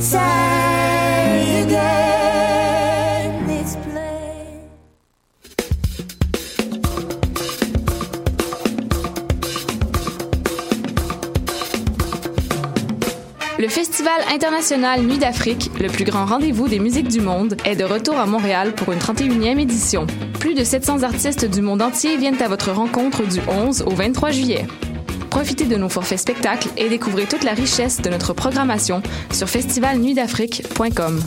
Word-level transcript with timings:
Le 0.00 0.06
Festival 13.66 14.20
international 14.32 15.02
Nuit 15.02 15.18
d'Afrique, 15.18 15.68
le 15.80 15.88
plus 15.88 16.04
grand 16.04 16.26
rendez-vous 16.26 16.68
des 16.68 16.78
musiques 16.78 17.08
du 17.08 17.20
monde, 17.20 17.56
est 17.64 17.74
de 17.74 17.82
retour 17.82 18.18
à 18.18 18.26
Montréal 18.26 18.76
pour 18.76 18.92
une 18.92 19.00
31e 19.00 19.58
édition. 19.58 20.06
Plus 20.38 20.54
de 20.54 20.62
700 20.62 21.02
artistes 21.02 21.44
du 21.44 21.60
monde 21.60 21.82
entier 21.82 22.16
viennent 22.16 22.40
à 22.40 22.46
votre 22.46 22.70
rencontre 22.70 23.26
du 23.26 23.40
11 23.48 23.82
au 23.82 23.90
23 23.90 24.30
juillet. 24.30 24.64
Profitez 25.38 25.66
de 25.66 25.76
nos 25.76 25.88
forfaits 25.88 26.18
spectacles 26.18 26.68
et 26.76 26.88
découvrez 26.88 27.26
toute 27.26 27.44
la 27.44 27.52
richesse 27.52 28.02
de 28.02 28.10
notre 28.10 28.32
programmation 28.32 29.04
sur 29.30 29.48
festivalnuitdafrique.com. 29.48 31.20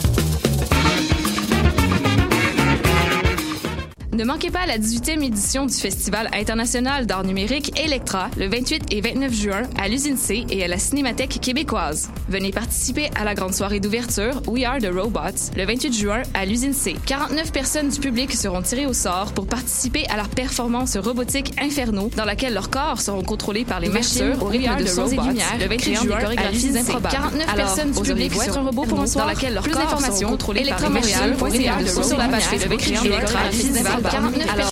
Ne 4.14 4.25
manquez 4.25 4.51
pas 4.51 4.65
la 4.65 4.78
18e 4.78 5.24
édition 5.24 5.65
du 5.65 5.74
Festival 5.74 6.29
international 6.33 7.06
d'art 7.06 7.24
numérique 7.24 7.71
Electra 7.82 8.29
le 8.38 8.50
28 8.50 8.88
et 8.92 9.00
29 9.00 9.33
juin 9.33 9.61
à 9.82 9.88
l'usine 9.88 10.18
C 10.18 10.46
et 10.50 10.65
à 10.65 10.68
la 10.68 10.78
Cinémathèque 10.78 11.39
québécoise. 11.39 12.10
Venez 12.28 12.52
participer 12.52 13.10
à 13.16 13.24
la 13.24 13.36
grande 13.36 13.54
soirée 13.54 13.79
d'ouverture 13.79 14.42
We 14.47 14.66
Are 14.66 14.79
the 14.79 14.89
Robots 14.93 15.52
le 15.55 15.66
28 15.66 15.93
juin 15.93 16.24
à 16.33 16.46
l'usine 16.46 16.74
C. 16.74 16.97
49 17.05 17.54
personnes 17.54 17.88
du 17.88 18.02
public 18.02 18.33
seront 18.33 18.61
tirées 18.61 18.86
au 18.86 18.92
sort 18.92 19.32
pour 19.32 19.47
participer 19.47 20.05
à 20.10 20.18
leur 20.18 20.28
performance 20.28 20.97
robotique 20.97 21.54
Inferno 21.61 22.11
dans 22.18 22.25
laquelle 22.25 22.54
leurs 22.54 22.69
corps 22.69 23.00
seront 23.00 23.24
contrôlés 23.24 23.64
par 23.64 23.80
les 23.80 23.88
machines 23.88 24.36
au 24.41 24.46
rythme 24.47 24.75
de 24.75 24.88
sons 24.88 25.07
et 25.07 25.16
lumières 25.16 25.57
le 25.57 25.68
28 25.69 25.96
juin 25.96 26.19
à 26.36 26.52
l'usine 26.52 26.83
C. 26.83 26.91
49 27.10 27.55
personnes 27.55 27.91
du 27.91 28.02
public 28.02 28.33
vont 28.33 28.41
être 28.41 28.57
un 28.57 28.64
robot 28.64 28.83
pour 28.83 29.00
un 29.00 29.07
soir 29.07 29.25
dans 29.25 29.32
laquelle 29.32 29.54
leurs 29.54 29.69
corps 29.69 30.02
seront 30.02 30.32
contrôlés 30.32 30.69
par 30.69 30.82
les 30.82 30.89
machines 30.89 31.36
au 31.39 31.46
rythme 31.46 31.82
de 31.82 31.88
sons 31.88 32.03
sur 32.03 32.17
la 32.17 32.28
page 32.28 32.44
Facebook 32.44 32.81
Electra 34.02 34.21
Festival 34.31 34.49
alors, 34.49 34.71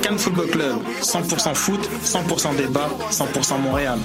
Cannes 0.00 0.18
Football 0.18 0.46
Club, 0.46 0.76
100% 1.02 1.54
foot, 1.56 1.80
100% 2.04 2.56
débat, 2.56 2.88
100% 3.10 3.60
Montréal. 3.60 3.98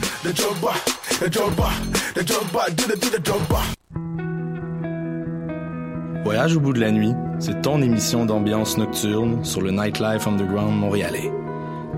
Voyage 6.23 6.55
au 6.55 6.59
bout 6.59 6.73
de 6.73 6.79
la 6.79 6.89
nuit, 6.89 7.13
c'est 7.37 7.61
ton 7.61 7.79
émission 7.83 8.25
d'ambiance 8.25 8.79
nocturne 8.79 9.45
sur 9.45 9.61
le 9.61 9.69
Nightlife 9.69 10.25
Underground 10.25 10.79
montréalais. 10.79 11.31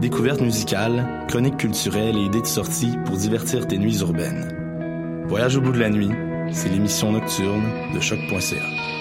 Découvertes 0.02 0.41
musicales, 0.41 1.07
chroniques 1.29 1.57
culturelles 1.57 2.17
et 2.17 2.25
idées 2.25 2.41
de 2.41 2.45
sortie 2.45 2.97
pour 3.05 3.16
divertir 3.16 3.66
tes 3.66 3.77
nuits 3.77 3.99
urbaines. 4.02 5.23
Voyage 5.27 5.55
au 5.55 5.61
bout 5.61 5.72
de 5.72 5.79
la 5.79 5.89
nuit, 5.89 6.11
c'est 6.52 6.67
l'émission 6.67 7.13
nocturne 7.13 7.63
de 7.94 7.99
choc.ca. 8.02 9.00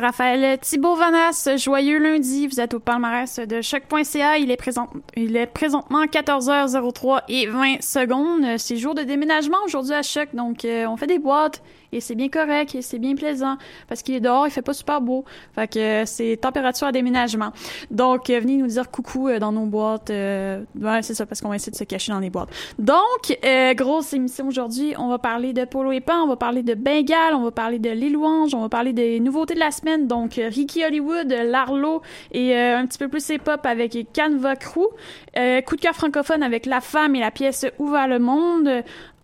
Raphaël 0.00 0.58
Thibault 0.58 0.96
Vanas. 0.96 1.48
Joyeux 1.56 1.98
lundi, 1.98 2.46
vous 2.46 2.60
êtes 2.60 2.74
au 2.74 2.80
palmarès 2.80 3.38
de 3.38 3.60
choc.ca. 3.60 4.38
Il 4.38 4.50
est 4.50 4.56
présent, 4.56 4.88
il 5.16 5.36
est 5.36 5.46
présentement 5.46 6.04
14h03 6.04 7.22
et 7.28 7.46
20 7.46 7.82
secondes. 7.82 8.58
C'est 8.58 8.76
jour 8.76 8.94
de 8.94 9.02
déménagement 9.02 9.58
aujourd'hui 9.66 9.92
à 9.92 10.02
choc, 10.02 10.28
donc 10.32 10.64
euh, 10.64 10.86
on 10.86 10.96
fait 10.96 11.06
des 11.06 11.18
boîtes 11.18 11.62
et 11.92 12.00
c'est 12.00 12.14
bien 12.14 12.28
correct 12.28 12.74
et 12.74 12.82
c'est 12.82 12.98
bien 12.98 13.14
plaisant 13.14 13.56
parce 13.88 14.02
qu'il 14.02 14.14
est 14.14 14.20
dehors, 14.20 14.46
il 14.46 14.50
fait 14.50 14.62
pas 14.62 14.72
super 14.72 15.00
beau. 15.00 15.24
Fait 15.54 15.68
que 15.68 15.78
euh, 15.78 16.02
c'est 16.06 16.36
température 16.36 16.86
à 16.86 16.92
déménagement. 16.92 17.52
Donc 17.90 18.30
euh, 18.30 18.40
venez 18.40 18.56
nous 18.56 18.66
dire 18.66 18.90
coucou 18.90 19.28
euh, 19.28 19.38
dans 19.38 19.52
nos 19.52 19.66
boîtes. 19.66 20.10
Ouais, 20.10 21.02
c'est 21.02 21.14
ça 21.14 21.26
parce 21.26 21.40
qu'on 21.40 21.48
va 21.48 21.56
essayer 21.56 21.72
de 21.72 21.76
se 21.76 21.84
cacher 21.84 22.12
dans 22.12 22.20
les 22.20 22.30
boîtes. 22.30 22.50
Donc 22.78 23.38
grosse 23.76 24.12
émission 24.12 24.48
aujourd'hui, 24.48 24.94
on 24.98 25.08
va 25.08 25.18
parler 25.18 25.52
de 25.52 25.64
Polo 25.64 25.92
et 25.92 26.00
Pan, 26.00 26.22
on 26.24 26.28
va 26.28 26.36
parler 26.36 26.62
de 26.62 26.74
Bengale, 26.74 27.34
on 27.34 27.44
va 27.44 27.50
parler 27.50 27.78
de 27.78 27.90
Les 27.90 28.08
Louanges, 28.08 28.54
on 28.54 28.60
va 28.60 28.68
parler 28.68 28.92
des 28.92 29.20
nouveautés 29.20 29.54
de 29.54 29.60
la 29.60 29.70
semaine. 29.70 30.06
Donc 30.06 30.34
Ricky 30.34 30.84
Hollywood, 30.84 31.30
Larlo 31.30 32.02
et 32.32 32.56
un 32.56 32.86
petit 32.86 32.98
peu 32.98 33.08
plus 33.08 33.28
hip-hop 33.28 33.64
avec 33.64 33.96
Canva 34.14 34.56
Crew. 34.56 34.88
Euh, 35.36 35.60
coup 35.62 35.76
de 35.76 35.80
cœur 35.80 35.94
francophone 35.94 36.42
avec 36.42 36.66
La 36.66 36.80
Femme 36.80 37.14
et 37.14 37.20
la 37.20 37.30
pièce 37.30 37.64
va 37.78 38.06
le 38.06 38.18
monde 38.18 38.68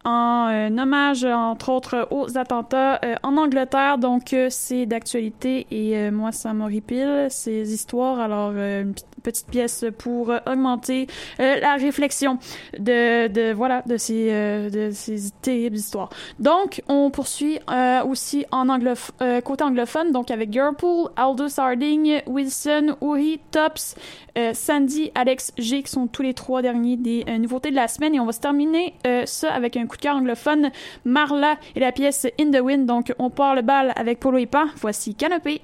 en 0.06 0.48
euh, 0.48 0.68
hommage, 0.68 1.24
entre 1.24 1.70
autres, 1.70 2.06
aux 2.12 2.38
attentats 2.38 3.00
euh, 3.04 3.16
en 3.24 3.36
Angleterre. 3.36 3.98
Donc, 3.98 4.32
euh, 4.32 4.46
c'est 4.50 4.86
d'actualité 4.86 5.66
et 5.70 6.10
moi, 6.12 6.30
ça 6.30 6.54
m'horripile, 6.54 7.26
ces 7.28 7.74
histoires. 7.74 8.20
Alors, 8.20 8.52
petite 9.26 9.48
pièce 9.48 9.84
pour 9.98 10.30
euh, 10.30 10.38
augmenter 10.46 11.08
euh, 11.40 11.58
la 11.60 11.74
réflexion 11.74 12.38
de, 12.78 13.26
de 13.26 13.52
voilà, 13.52 13.82
de 13.86 13.96
ces, 13.96 14.28
euh, 14.30 14.70
de 14.70 14.90
ces 14.92 15.32
terribles 15.42 15.76
histoires. 15.76 16.10
Donc, 16.38 16.82
on 16.88 17.10
poursuit 17.10 17.58
aussi 18.06 18.44
en 18.52 18.68
anglof 18.68 19.10
côté 19.44 19.64
anglophone, 19.64 20.12
donc 20.12 20.30
avec 20.30 20.52
Girlpool, 20.52 21.10
Aldous 21.16 21.58
Harding, 21.58 22.20
Wilson, 22.26 22.96
Uri, 23.02 23.40
Tops, 23.50 23.96
Sandy, 24.52 25.10
Alex 25.14 25.52
G, 25.58 25.82
qui 25.82 25.90
sont 25.90 26.06
tous 26.06 26.22
les 26.22 26.34
trois 26.34 26.62
derniers 26.62 26.96
des 26.96 27.24
nouveautés 27.38 27.70
de 27.70 27.76
la 27.76 27.88
semaine. 27.88 28.14
Et 28.14 28.20
on 28.20 28.26
va 28.26 28.32
se 28.32 28.40
terminer 28.40 28.94
ça 29.24 29.52
avec 29.52 29.76
un 29.76 29.86
coup 29.86 29.96
de 29.96 30.02
cœur 30.02 30.16
anglophone, 30.16 30.70
Marla 31.04 31.56
et 31.74 31.80
la 31.80 31.92
pièce 31.92 32.26
In 32.40 32.50
the 32.50 32.60
Wind. 32.60 32.86
Donc, 32.86 33.12
on 33.18 33.30
part 33.30 33.54
le 33.54 33.62
bal 33.62 33.92
avec 33.96 34.20
Polo 34.20 34.38
et 34.38 34.46
Pan. 34.46 34.66
Voici 34.76 35.14
Canopée. 35.14 35.62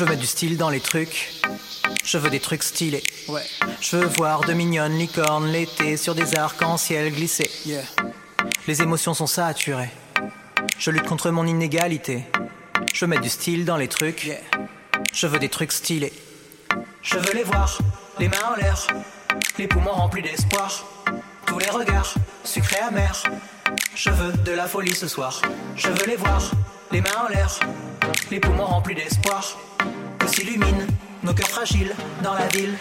Je 0.00 0.06
mettre 0.06 0.22
du 0.22 0.26
style 0.26 0.56
dans 0.56 0.70
les 0.70 0.80
trucs. 0.80 1.30
Je 2.06 2.16
veux 2.16 2.30
des 2.30 2.40
trucs 2.40 2.62
stylés. 2.62 3.02
Ouais. 3.28 3.44
Je 3.82 3.98
veux 3.98 4.06
voir 4.06 4.40
de 4.40 4.54
mignonnes 4.54 4.96
licornes 4.96 5.48
l'été 5.48 5.98
sur 5.98 6.14
des 6.14 6.38
arcs-en-ciel 6.38 7.12
glisser. 7.12 7.50
Les 8.66 8.80
émotions 8.80 9.12
sont 9.12 9.26
saturées. 9.26 9.90
Je 10.78 10.90
lutte 10.90 11.04
contre 11.04 11.30
mon 11.30 11.46
inégalité. 11.46 12.24
Je 12.94 13.04
mettre 13.04 13.20
du 13.20 13.28
style 13.28 13.66
dans 13.66 13.76
les 13.76 13.88
trucs. 13.88 14.32
Je 15.12 15.26
veux 15.26 15.38
des 15.38 15.50
trucs 15.50 15.72
stylés. 15.72 16.14
Je 17.02 17.18
veux 17.18 17.34
les 17.34 17.44
voir, 17.44 17.76
les 18.18 18.28
mains 18.28 18.54
en 18.54 18.56
l'air, 18.56 18.86
les 19.58 19.68
poumons 19.68 19.92
remplis 19.92 20.22
d'espoir. 20.22 20.86
Tous 21.44 21.58
les 21.58 21.68
regards, 21.68 22.14
sucrés 22.42 22.80
amers. 22.80 23.22
Je 23.94 24.08
veux 24.08 24.32
de 24.32 24.52
la 24.52 24.66
folie 24.66 24.94
ce 24.94 25.08
soir. 25.08 25.42
Je 25.76 25.88
veux 25.88 26.06
les 26.06 26.16
voir, 26.16 26.52
les 26.90 27.02
mains 27.02 27.26
en 27.26 27.28
l'air, 27.28 27.60
les 28.30 28.40
poumons 28.40 28.64
remplis 28.64 28.94
d'espoir. 28.94 29.58
Que 30.20 30.28
s'illuminent 30.28 30.86
nos 31.24 31.34
cœurs 31.34 31.48
fragiles 31.48 31.94
dans 32.22 32.34
la 32.34 32.46
ville. 32.48 32.76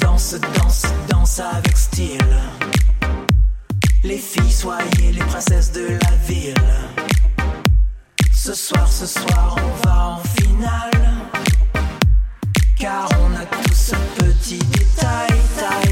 Danse, 0.00 0.36
danse, 0.54 0.86
danse 1.08 1.40
avec 1.40 1.76
style. 1.76 2.36
Les 4.02 4.18
filles, 4.18 4.52
soyez 4.52 5.12
les 5.12 5.24
princesses 5.24 5.72
de 5.72 5.86
la 5.88 6.16
ville. 6.26 6.54
Ce 8.32 8.54
soir, 8.54 8.88
ce 8.90 9.06
soir, 9.06 9.56
on 9.56 9.86
va 9.86 10.08
en 10.10 10.22
finale. 10.40 11.12
Car 12.78 13.08
on 13.20 13.34
a 13.34 13.44
tous 13.44 13.74
ce 13.74 13.96
petit 14.18 14.58
détail. 14.58 15.85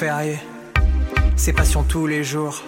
Ces 0.00 0.06
jours 0.06 0.16
fériés, 0.16 0.38
ces 1.36 1.52
passions 1.52 1.82
tous 1.82 2.06
les 2.06 2.24
jours. 2.24 2.62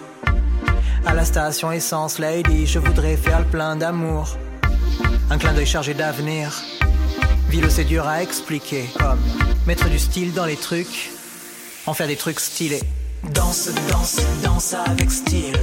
À 1.05 1.13
la 1.13 1.25
station 1.25 1.71
essence, 1.71 2.19
lady, 2.19 2.67
je 2.67 2.79
voudrais 2.79 3.17
faire 3.17 3.39
le 3.39 3.45
plein 3.45 3.75
d'amour. 3.75 4.37
Un 5.29 5.37
clin 5.37 5.53
d'œil 5.53 5.65
chargé 5.65 5.93
d'avenir. 5.93 6.63
Ville 7.49 7.69
c'est 7.69 7.85
dur 7.85 8.07
à 8.07 8.21
expliquer. 8.21 8.85
Comme 8.99 9.19
mettre 9.65 9.89
du 9.89 9.99
style 9.99 10.33
dans 10.33 10.45
les 10.45 10.55
trucs, 10.55 11.11
en 11.85 11.93
faire 11.93 12.07
des 12.07 12.17
trucs 12.17 12.39
stylés. 12.39 12.83
Danse, 13.33 13.69
danse, 13.89 14.19
danse 14.43 14.73
avec 14.73 15.09
style. 15.09 15.59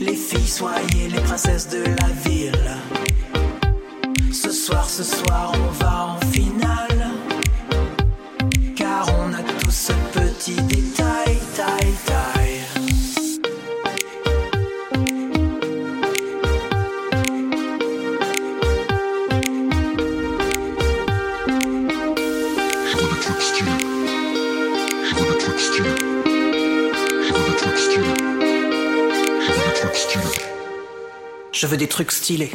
Les 0.00 0.16
filles, 0.16 0.48
soyez 0.48 1.08
les 1.08 1.20
princesses 1.20 1.68
de 1.68 1.84
la 1.84 2.08
ville. 2.28 2.76
Ce 4.32 4.50
soir, 4.50 4.88
ce 4.88 5.02
soir, 5.02 5.52
on 5.54 5.70
va 5.82 6.06
en 6.06 6.25
Je 31.52 31.66
veux 31.66 31.76
des 31.76 31.88
trucs 31.88 32.12
stylés. 32.12 32.50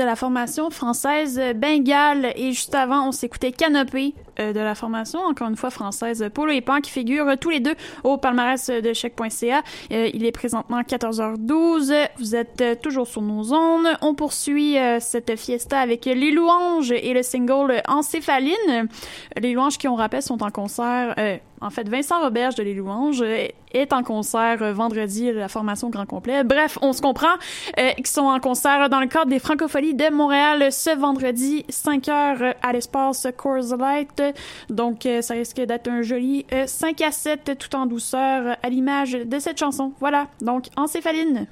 De 0.00 0.04
la 0.06 0.16
formation 0.16 0.70
française 0.70 1.38
Bengale. 1.54 2.32
Et 2.34 2.52
juste 2.52 2.74
avant, 2.74 3.08
on 3.08 3.12
s'écoutait 3.12 3.52
Canopée 3.52 4.14
euh, 4.38 4.54
de 4.54 4.60
la 4.60 4.74
formation, 4.74 5.20
encore 5.20 5.48
une 5.48 5.56
fois 5.56 5.68
française, 5.68 6.26
Polo 6.32 6.52
et 6.52 6.62
Pan, 6.62 6.80
qui 6.80 6.90
figurent 6.90 7.36
tous 7.38 7.50
les 7.50 7.60
deux 7.60 7.74
au 8.02 8.16
palmarès 8.16 8.70
de 8.70 8.92
chèque.ca. 8.94 9.62
Euh, 9.92 10.10
il 10.14 10.24
est 10.24 10.32
présentement 10.32 10.80
14h12. 10.80 11.94
Vous 12.18 12.34
êtes 12.34 12.62
euh, 12.62 12.74
toujours 12.80 13.06
sur 13.06 13.20
nos 13.20 13.52
ondes. 13.52 13.88
On 14.00 14.14
poursuit 14.14 14.78
euh, 14.78 15.00
cette 15.00 15.36
fiesta 15.36 15.78
avec 15.78 16.06
Les 16.06 16.30
Louanges 16.30 16.92
et 16.92 17.12
le 17.12 17.22
single 17.22 17.82
Encéphaline. 17.86 18.88
Les 19.36 19.52
Louanges, 19.52 19.76
qui 19.76 19.86
on 19.86 19.96
rappelle, 19.96 20.22
sont 20.22 20.42
en 20.42 20.50
concert... 20.50 21.14
euh, 21.62 21.66
en 21.66 21.70
fait, 21.70 21.88
Vincent 21.88 22.20
Roberge 22.20 22.54
de 22.54 22.62
Les 22.62 22.74
Louanges 22.74 23.22
euh, 23.22 23.48
est 23.72 23.92
en 23.92 24.02
concert 24.02 24.62
euh, 24.62 24.72
vendredi, 24.72 25.32
la 25.32 25.48
formation 25.48 25.90
Grand 25.90 26.06
Complet. 26.06 26.44
Bref, 26.44 26.78
on 26.82 26.92
se 26.92 27.02
comprend, 27.02 27.34
euh, 27.78 27.90
sont 28.04 28.22
en 28.22 28.40
concert 28.40 28.88
dans 28.88 29.00
le 29.00 29.06
cadre 29.06 29.30
des 29.30 29.38
Francopholies 29.38 29.94
de 29.94 30.10
Montréal 30.10 30.72
ce 30.72 30.96
vendredi, 30.96 31.64
5 31.68 32.08
heures 32.08 32.54
à 32.62 32.72
l'espace 32.72 33.26
Coors 33.36 33.76
Light. 33.78 34.22
Donc, 34.68 35.06
euh, 35.06 35.22
ça 35.22 35.34
risque 35.34 35.60
d'être 35.60 35.88
un 35.88 36.02
joli 36.02 36.46
euh, 36.52 36.66
5 36.66 37.00
à 37.02 37.12
7 37.12 37.58
tout 37.58 37.74
en 37.76 37.86
douceur 37.86 38.46
euh, 38.46 38.54
à 38.62 38.68
l'image 38.68 39.12
de 39.12 39.38
cette 39.38 39.58
chanson. 39.58 39.92
Voilà, 40.00 40.26
donc 40.40 40.66
encéphaline. 40.76 41.46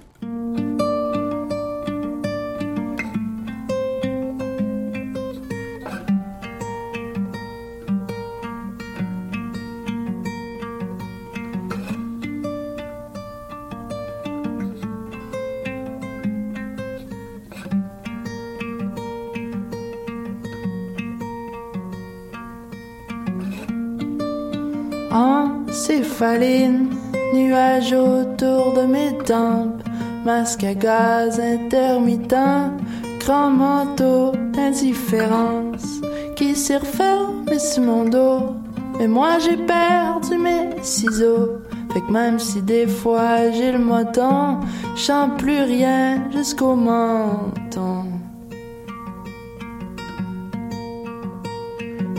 Encéphaline, 26.18 26.90
nuage 27.32 27.92
autour 27.92 28.72
de 28.72 28.86
mes 28.86 29.16
tempes, 29.18 29.84
masque 30.24 30.64
à 30.64 30.74
gaz 30.74 31.38
intermittent, 31.38 32.72
grand 33.20 33.50
manteau 33.50 34.32
d'indifférence 34.52 36.00
qui 36.34 36.56
s'est 36.56 36.78
refermé 36.78 37.60
sur 37.60 37.84
mon 37.84 38.04
dos. 38.04 38.56
Mais 38.98 39.06
moi 39.06 39.38
j'ai 39.38 39.58
perdu 39.58 40.38
mes 40.38 40.82
ciseaux, 40.82 41.60
fait 41.92 42.00
que 42.00 42.10
même 42.10 42.40
si 42.40 42.62
des 42.62 42.88
fois 42.88 43.52
j'ai 43.52 43.70
le 43.70 43.78
moton, 43.78 44.58
sens 44.96 45.30
plus 45.38 45.62
rien 45.62 46.24
jusqu'au 46.32 46.74
menton. 46.74 48.06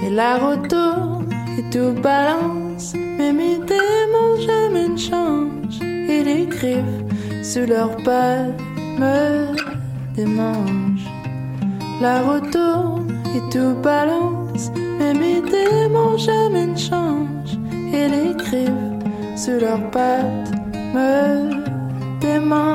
Et 0.01 0.10
la 0.10 0.38
route 0.38 0.70
tourne 0.70 1.27
et 1.58 1.70
tout 1.70 1.91
balance, 2.01 2.94
mais 3.18 3.34
mes 3.34 3.60
jamais 4.46 4.90
ne 4.90 4.98
changent. 4.98 5.82
Et 5.82 6.24
les 6.24 6.46
griffes 6.46 7.04
sous 7.44 7.66
leurs 7.66 7.96
pattes 7.98 8.60
me 9.00 9.56
démangent. 10.16 11.10
La 12.02 12.22
route 12.22 12.52
tourne 12.52 13.12
et 13.36 13.44
tout 13.52 13.76
balance, 13.82 14.72
mais 15.00 15.14
mes 15.14 15.42
démons 15.42 16.18
jamais 16.18 16.68
ne 16.68 16.78
changent. 16.78 17.58
Et 17.94 18.08
les 18.08 18.34
griffes 18.36 18.90
sous 19.36 19.60
leurs 19.60 19.90
pattes 19.92 20.52
me 20.94 21.50
démangent. 22.20 22.70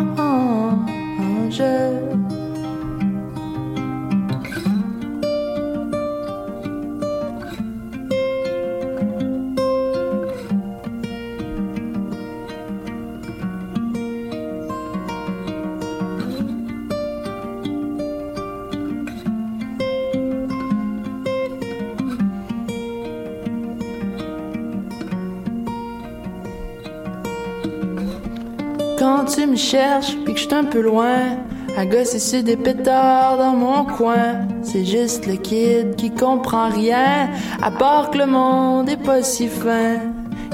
Quand 29.06 29.26
tu 29.26 29.46
me 29.46 29.54
cherches, 29.54 30.16
puis 30.24 30.32
que 30.32 30.40
je 30.40 30.54
un 30.54 30.64
peu 30.64 30.80
loin, 30.80 31.36
à 31.76 31.84
gosser 31.84 32.18
sur 32.18 32.42
des 32.42 32.56
pétards 32.56 33.36
dans 33.36 33.52
mon 33.52 33.84
coin, 33.84 34.48
c'est 34.62 34.86
juste 34.86 35.26
le 35.26 35.34
kid 35.34 35.94
qui 35.96 36.10
comprend 36.10 36.70
rien, 36.70 37.28
à 37.60 37.70
part 37.70 38.10
que 38.10 38.16
le 38.16 38.24
monde 38.24 38.88
est 38.88 38.96
pas 38.96 39.22
si 39.22 39.48
fin. 39.48 39.96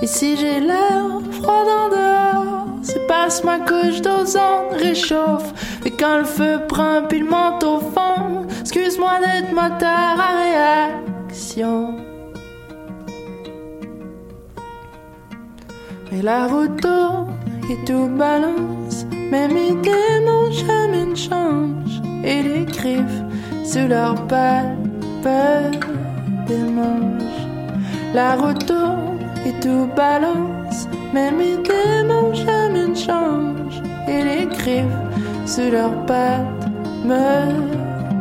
Et 0.03 0.09
si 0.09 0.37
j'ai 0.37 0.59
l'air 0.59 1.21
froid 1.31 1.63
en 1.63 1.89
dehors, 1.91 2.67
c'est 2.83 3.07
que 3.07 3.47
ma 3.47 3.61
couche 3.61 4.01
d'ozone 4.01 4.73
réchauffe. 4.73 5.53
Et 5.85 5.93
quand 5.93 6.19
le 6.19 6.25
feu 6.25 6.59
prend 6.67 7.03
puis 7.09 7.21
le 7.21 7.29
manteau 7.29 7.79
fond, 7.79 8.49
excuse-moi 8.63 9.13
d'être 9.21 9.53
moteur 9.53 10.17
à 10.19 11.29
réaction. 11.29 11.95
Et 16.11 16.21
la 16.21 16.49
route 16.49 16.81
tourne 16.81 17.40
et 17.71 17.85
tout 17.85 18.09
balance. 18.09 19.07
Même 19.31 19.53
mes 19.55 19.75
démons 19.83 20.51
jamais 20.51 21.07
ne 21.07 21.15
changent. 21.15 22.03
Et 22.25 22.43
les 22.43 22.65
griffes 22.65 23.23
sous 23.65 23.87
leurs 23.89 24.27
pattes 24.27 24.77
des 26.49 26.65
manches. 26.79 27.43
La 28.15 28.35
route 28.37 28.67
tourne 28.67 29.19
et 29.47 29.53
tout 29.61 29.89
balance. 29.97 30.89
Même 31.15 31.37
mes 31.37 31.57
démons 31.57 32.35
jamais 32.35 32.89
ne 32.89 32.95
changent. 32.95 33.83
Et 34.09 34.23
les 34.25 34.47
griffes 34.47 35.01
sous 35.47 35.71
leurs 35.71 36.05
pattes 36.07 36.67
me 37.05 37.25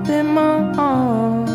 démangent. 0.05 1.49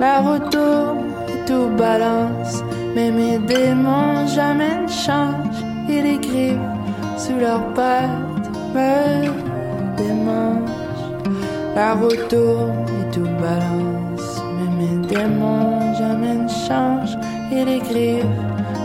La 0.00 0.20
route 0.20 0.50
tourne 0.50 1.04
et 1.28 1.44
tout 1.46 1.68
balance. 1.76 2.65
Mais 2.96 3.10
mes 3.10 3.36
démons 3.36 4.26
jamais 4.26 4.74
ne 4.84 4.88
changent. 4.88 5.64
Et 5.86 6.00
les 6.00 6.16
griffes 6.16 6.56
sous 7.18 7.38
leurs 7.38 7.74
pattes 7.74 8.48
me 8.74 9.28
démangent. 9.98 11.04
La 11.74 11.92
route 11.92 12.26
tourne 12.28 12.72
et 12.98 13.10
tout 13.14 13.28
balance. 13.38 14.40
Mais 14.56 14.70
mes 14.78 15.06
démons 15.08 15.92
jamais 15.92 16.36
ne 16.36 16.48
changent. 16.48 17.18
Et 17.52 17.66
les 17.66 17.80
griffes 17.80 18.24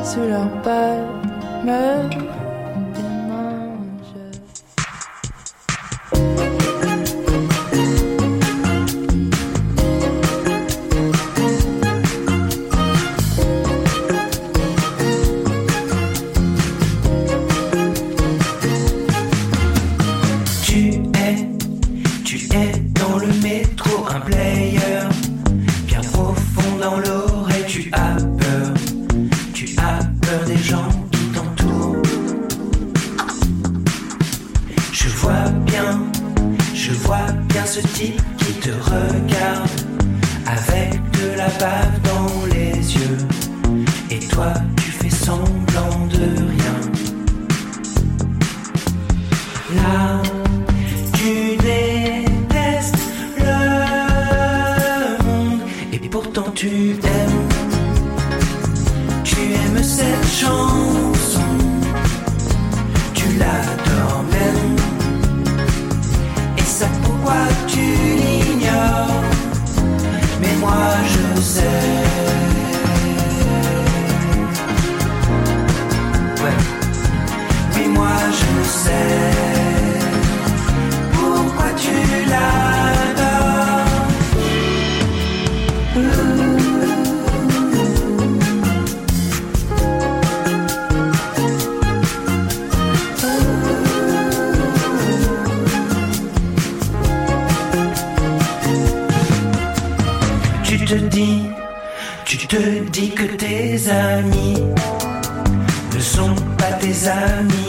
sous 0.03 0.27
leurs 0.27 0.61
pattes 0.61 1.07
me 1.63 2.30
je 36.91 36.97
vois 37.05 37.31
bien 37.47 37.65
ce 37.65 37.79
type 37.79 38.21
qui 38.37 38.53
te 38.53 38.69
regarde 38.69 39.69
avec 40.45 40.99
de 41.11 41.37
la 41.37 41.47
bave 41.59 42.01
dans 42.03 42.45
les 42.47 42.75
yeux. 42.95 43.17
Et 44.09 44.19
toi, 44.19 44.53
tu 44.77 44.91
fais 44.91 45.09
semblant 45.09 46.07
de 46.09 46.25
rien. 46.53 46.77
Là, 49.75 50.21
tu 51.13 51.55
détestes 51.57 52.95
le 53.37 55.23
monde 55.23 55.61
et 55.93 55.99
pourtant 56.09 56.51
tu 56.53 56.67
aimes. 57.03 57.20
Ne 105.93 105.99
sont 105.99 106.35
pas 106.57 106.73
tes 106.79 107.07
amis, 107.07 107.60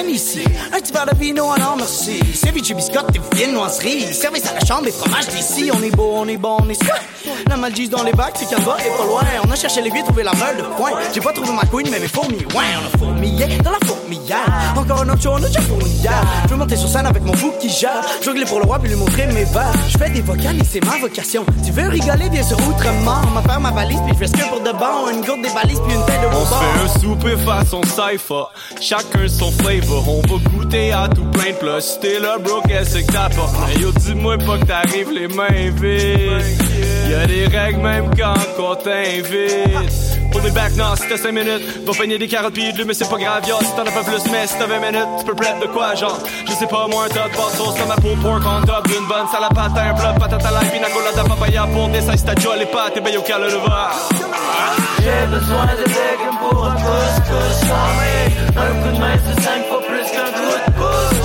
ici. 0.00 0.44
Un 0.72 0.80
petit 0.80 0.92
verre 0.92 1.06
de 1.06 1.16
vino, 1.18 1.46
non 1.58 1.76
merci. 1.76 2.20
C'est 2.34 2.50
vici, 2.50 2.74
biscotte 2.74 3.14
et 3.14 3.36
viennoiserie. 3.36 4.12
Service 4.12 4.44
à 4.46 4.54
la 4.54 4.64
chambre 4.64 4.88
et 4.88 4.92
fromage 4.92 5.28
d'ici. 5.28 5.70
On 5.72 5.82
est 5.82 5.94
beau, 5.94 6.12
on 6.16 6.28
est 6.28 6.36
bon, 6.36 6.56
on 6.60 6.68
est 6.68 6.82
soi. 6.82 6.94
La 7.48 7.56
malgise 7.56 7.90
dans 7.90 8.02
les 8.02 8.12
bacs, 8.12 8.34
c'est 8.36 8.48
qu'un 8.48 8.62
bas 8.62 8.76
est 8.84 8.96
pas 8.96 9.04
loin. 9.04 9.22
On 9.46 9.50
a 9.50 9.56
cherché 9.56 9.80
l'aiguille, 9.82 10.04
trouvé 10.04 10.22
la 10.22 10.32
meule 10.34 10.56
de 10.58 10.62
point. 10.76 10.90
J'ai 11.14 11.20
pas 11.20 11.32
trouvé 11.32 11.52
ma 11.52 11.64
couine, 11.64 11.88
mais 11.90 11.98
mes 11.98 12.08
fourmis, 12.08 12.38
ouais, 12.38 12.64
on 12.82 12.94
a 12.94 12.98
fourmillé 12.98 13.58
dans 13.58 13.72
la 13.72 13.78
Encore 14.76 15.02
un 15.02 15.08
autre 15.08 15.22
show, 15.22 15.30
on 15.32 15.42
a 15.42 15.46
déjà 15.46 15.60
fourni 15.62 15.90
hier. 15.90 16.22
Je 16.44 16.50
veux 16.50 16.56
monter 16.56 16.76
sur 16.76 16.88
scène 16.88 17.06
avec 17.06 17.22
mon 17.22 17.32
fou 17.34 17.52
qui 17.60 17.68
gère. 17.68 18.02
Jongler 18.24 18.44
pour 18.44 18.58
le 18.60 18.66
roi 18.66 18.78
puis 18.78 18.88
lui 18.90 18.96
montrer 18.96 19.26
mes 19.28 19.44
verres. 19.44 19.72
Je 19.88 19.96
fais 19.98 20.10
des 20.10 20.20
vocales 20.22 20.58
et 20.60 20.64
c'est 20.64 20.84
ma 20.84 20.98
vocation. 20.98 21.44
Tu 21.64 21.72
veux 21.72 21.88
rigoler, 21.88 22.28
viens 22.30 22.42
sur 22.42 22.58
Outremont. 22.68 23.12
On 23.28 23.30
va 23.30 23.42
faire 23.42 23.60
ma 23.60 23.70
valise 23.70 24.00
puis 24.06 24.14
je 24.14 24.20
reste 24.20 24.36
que 24.36 24.48
pour 24.48 24.60
de 24.60 24.72
bon. 24.72 25.10
Une 25.12 25.24
gourde 25.24 25.42
des 25.42 25.48
valises 25.48 25.80
puis 25.86 25.94
une 25.94 26.04
tête 26.04 26.20
de 26.22 26.26
On 26.36 26.44
se 26.44 26.50
bonbon. 26.50 26.62
fait 26.62 26.84
un 26.84 27.00
souper 27.00 27.36
façon 27.44 27.80
cypher, 27.82 28.44
chacun 28.80 29.28
son 29.28 29.50
flavor. 29.52 30.04
On 30.08 30.20
va 30.22 30.50
goûter 30.50 30.92
à 30.92 31.08
tout 31.08 31.24
plein 31.26 31.50
de 31.50 31.56
plats. 31.56 31.80
Si 31.80 31.98
t'es 32.00 32.18
là, 32.20 32.38
bro, 32.38 32.60
qu'est-ce 32.66 32.98
que 32.98 33.12
t'apportes? 33.12 33.54
Mais 33.66 33.80
yo, 33.80 33.90
dis-moi 33.92 34.38
pas 34.38 34.58
que 34.58 34.64
t'arrives 34.64 35.10
les 35.12 35.28
mains 35.28 35.70
vides. 35.80 36.58
Y'a 37.10 37.26
des 37.26 37.46
règles 37.46 37.80
même 37.80 38.10
quand 38.16 38.34
on 38.58 38.74
t'invite. 38.74 40.11
On 40.34 40.44
est 40.44 40.50
back, 40.50 40.74
non, 40.76 40.94
c'était 40.96 41.16
5 41.16 41.32
minutes. 41.32 41.84
Va 41.86 41.92
peigner 41.92 42.18
des 42.18 42.28
carottes 42.28 42.54
pis 42.54 42.72
mais 42.86 42.94
c'est 42.94 43.08
pas 43.08 43.18
grave, 43.18 43.46
yo. 43.46 43.56
Si 43.60 43.74
t'en 43.74 43.82
as 43.82 43.90
pas 43.90 44.02
plus, 44.02 44.24
mais 44.30 44.46
si 44.46 44.56
t'as 44.58 44.66
20 44.66 44.78
minutes, 44.78 45.08
tu 45.18 45.24
peux 45.24 45.34
de 45.34 45.66
quoi, 45.72 45.94
genre. 45.94 46.18
Je 46.46 46.52
sais 46.52 46.66
pas, 46.66 46.86
moi, 46.88 47.04
un 47.04 47.08
tas 47.08 47.28
de 47.28 47.56
sauce 47.56 47.76
sur 47.76 47.86
ma 47.86 47.96
peau, 47.96 48.16
pork 48.22 48.42
on 48.46 48.66
top, 48.66 48.88
d'une 48.88 49.06
bonne 49.06 49.28
salade, 49.30 49.54
pâte, 49.54 49.72
un 49.76 49.94
plat, 49.94 50.14
patate 50.18 50.44
à 50.46 50.50
la 50.50 50.60
pina 50.60 50.88
colada, 50.88 51.24
papaya, 51.28 51.66
pour 51.72 51.88
des 51.88 52.00
sacs, 52.00 52.24
t'as 52.24 52.56
les 52.56 52.66
pâtes 52.66 52.96
et 52.96 53.00
ben 53.00 53.16
au 53.16 53.22
le 53.22 53.58
va. 53.66 53.90
J'ai 55.02 55.26
besoin 55.26 55.66
de 55.66 55.84
légumes 55.84 56.38
pour 56.40 56.64
un 56.64 56.74
couscous, 56.74 57.70
Un 58.56 58.72
coup 58.82 58.94
de 58.94 59.00
main, 59.00 59.16
c'est 59.26 59.42
5 59.42 59.66
fois 59.68 59.80
plus 59.86 60.06
qu'un 60.12 60.30
coup 60.32 60.56
de 60.66 60.72
pouce. 60.78 61.22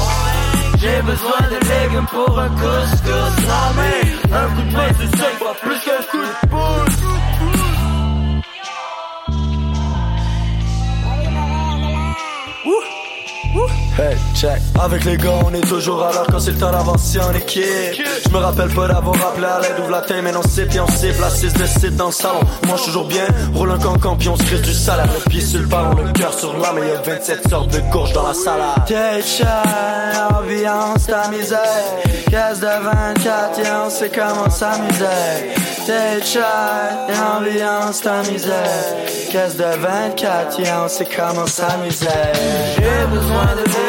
J'ai 0.80 1.02
besoin 1.02 1.42
de 1.52 1.60
légumes 1.68 2.08
pour 2.12 2.40
un 2.40 2.50
couscous, 2.50 3.36
ramé. 3.48 3.94
Un 4.34 4.56
coup 4.56 4.62
de 4.62 4.74
main, 4.76 4.90
c'est 5.00 5.18
5 5.18 5.38
fois 5.38 5.56
plus 5.62 5.80
qu'un 5.86 6.04
coup 6.10 6.18
de 6.18 6.50
pouce. 6.50 6.97
Woo! 12.68 12.84
Woo! 13.54 13.87
Hey, 14.00 14.16
check. 14.36 14.62
Avec 14.80 15.06
les 15.06 15.18
gars, 15.18 15.40
on 15.44 15.52
est 15.56 15.68
toujours 15.68 16.04
à 16.04 16.12
l'heure 16.12 16.28
quand 16.30 16.40
c'est 16.40 16.52
le 16.52 16.58
temps 16.58 16.72
d'avancer 16.72 17.20
en 17.20 17.34
équipe. 17.34 17.64
Je 18.24 18.30
me 18.30 18.38
rappelle 18.38 18.70
pas 18.70 18.88
d'avoir 18.88 19.16
appelé 19.16 19.48
à 19.48 19.60
l'aide, 19.60 19.80
ouvre 19.80 19.90
la 19.90 20.02
tête, 20.02 20.22
mais 20.24 20.32
non, 20.32 20.42
c'est 20.48 20.68
puis 20.68 20.80
on 20.80 20.88
cible. 20.88 21.16
6 21.28 21.54
de 21.54 21.90
dans 21.98 22.08
le 22.08 22.12
salon. 22.12 22.42
On 22.64 22.68
mange 22.68 22.86
toujours 22.86 23.08
bien, 23.08 23.26
roule 23.56 23.72
un 23.72 23.80
cancan, 23.80 24.16
puis 24.16 24.30
on 24.30 24.36
se 24.36 24.44
crisse 24.44 24.62
du 24.62 24.74
salaire. 24.74 25.08
Le 25.12 25.30
pied 25.30 25.42
sur 25.42 25.62
le 25.62 25.66
ballon, 25.66 25.96
le 25.96 26.12
cœur 26.12 26.32
sur 26.32 26.56
l'âme, 26.58 26.78
et 26.78 26.88
y 26.88 26.92
a 26.92 27.02
27 27.02 27.50
sortes 27.50 27.72
de 27.72 27.80
courges 27.92 28.14
dans 28.14 28.28
la 28.28 28.36
salade. 28.36 28.86
T'es 28.86 29.22
cher, 29.24 30.30
ambiance, 30.30 31.08
ta 31.08 31.28
misère. 31.30 31.60
Caisse 32.30 32.60
de 32.60 32.68
24, 32.68 33.60
et 33.60 33.72
on 33.84 33.90
sait 33.90 34.12
comment 34.14 34.50
s'amuser. 34.50 35.56
T'es 35.88 36.24
cher, 36.24 36.44
ambiance, 37.36 38.02
ta 38.02 38.22
misère. 38.22 38.84
Caisse 39.32 39.58
de 39.58 39.64
24, 39.64 40.60
et 40.60 40.72
on 40.84 40.88
sait 40.88 41.08
comment 41.16 41.48
s'amuser. 41.48 42.06
J'ai 42.76 43.08
besoin 43.08 43.46
de 43.56 43.87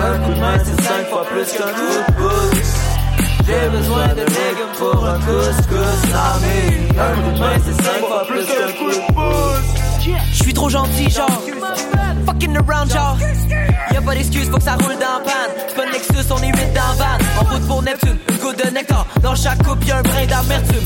un 0.00 0.18
coup 0.20 0.32
de 0.32 0.40
main, 0.40 0.58
c'est 0.64 0.82
5 0.82 1.08
fois 1.10 1.24
plus 1.24 1.52
qu'un 1.52 1.72
coup 1.72 1.94
de 1.98 2.12
pouce. 2.16 2.74
J'ai 3.46 3.68
besoin 3.70 4.08
de 4.08 4.20
légumes 4.20 4.74
pour 4.78 5.06
un 5.06 5.18
couscous 5.20 6.12
ramé. 6.12 6.58
Un 6.98 7.14
coup 7.14 7.30
de 7.34 7.40
main, 7.40 7.58
c'est 7.64 7.82
5 7.82 8.06
fois 8.06 8.24
plus 8.26 8.46
qu'un 8.46 8.72
coup 8.78 8.90
de 8.90 9.12
pouce. 9.14 9.68
Je 10.32 10.42
suis 10.42 10.54
trop 10.54 10.68
gentil, 10.68 11.10
genre. 11.10 11.42
Fucking 12.38 12.56
around, 12.56 12.92
genre. 12.92 13.16
Y'a 13.92 14.00
pas 14.00 14.14
d'excuse, 14.14 14.48
faut 14.48 14.58
que 14.58 14.62
ça 14.62 14.74
roule 14.74 14.94
dans 14.94 15.18
la 15.18 15.24
panne. 15.24 15.50
C'est 15.66 15.74
pas 15.74 15.86
une 15.86 15.92
Lexus, 15.92 16.30
on 16.30 16.38
est 16.38 16.46
8 16.46 16.72
dans 16.72 16.80
la 16.80 16.94
van. 16.94 17.40
En 17.40 17.52
route 17.52 17.66
pour 17.66 17.82
Neptune, 17.82 18.16
une 18.28 18.36
goutte 18.36 18.64
de 18.64 18.70
nectar. 18.70 19.06
Dans 19.22 19.34
chaque 19.34 19.60
coupe, 19.64 19.84
y'a 19.84 19.98
un 19.98 20.02
brin 20.02 20.26
d'amertume. 20.26 20.84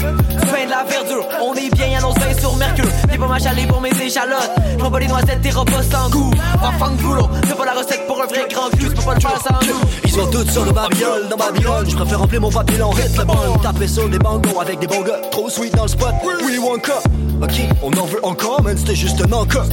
Pain 0.00 0.66
de 0.66 0.70
la 0.70 0.84
verdure, 0.84 1.26
on 1.42 1.54
est 1.54 1.74
bien 1.74 1.98
annonce 1.98 2.18
20 2.18 2.40
sur 2.40 2.56
Mercure. 2.56 2.88
T'es 3.08 3.16
pas 3.16 3.26
ma 3.28 3.38
chalet 3.38 3.66
pour 3.66 3.80
mes 3.80 3.90
échalotes. 3.90 4.50
J'prends 4.76 4.90
pas 4.90 5.00
les 5.00 5.06
noisettes, 5.06 5.40
tes 5.42 5.50
repas 5.50 5.82
sans 5.90 6.10
goût. 6.10 6.32
Pas 6.60 6.72
fang 6.78 6.90
boulot, 6.90 7.28
c'est 7.48 7.56
pas 7.56 7.64
la 7.64 7.72
recette 7.72 8.06
pour 8.06 8.22
un 8.22 8.26
vrai 8.26 8.46
grand 8.50 8.68
cul. 8.70 8.90
J'peux 8.90 9.02
pas 9.02 9.14
le 9.14 9.20
faire 9.20 9.40
sans 9.42 9.66
nous. 9.66 9.80
Ils 10.04 10.10
sont 10.10 10.26
tous 10.26 10.50
sur 10.50 10.64
le 10.66 10.72
babillon, 10.72 11.28
dans 11.30 11.36
Babylone. 11.36 11.86
Je 11.88 11.96
préfère 11.96 12.18
remplir 12.18 12.40
mon 12.42 12.50
papillon, 12.50 12.90
hit 12.92 13.16
le 13.16 13.24
bon. 13.24 13.58
Taper 13.62 13.88
sur 13.88 14.08
des 14.08 14.18
bangos 14.18 14.60
avec 14.60 14.78
des 14.78 14.86
bons 14.86 15.02
gars. 15.02 15.20
Trop 15.30 15.48
sweet 15.48 15.74
dans 15.74 15.84
le 15.84 15.88
spot, 15.88 16.14
oui, 16.44 16.58
Wonka. 16.58 17.00
Ok, 17.42 17.62
on 17.82 17.92
en 17.98 18.04
veut 18.04 18.20
encore, 18.22 18.62
man, 18.62 18.76
c'était 18.76 18.94
juste 18.94 19.22
un 19.22 19.32
encas. 19.32 19.64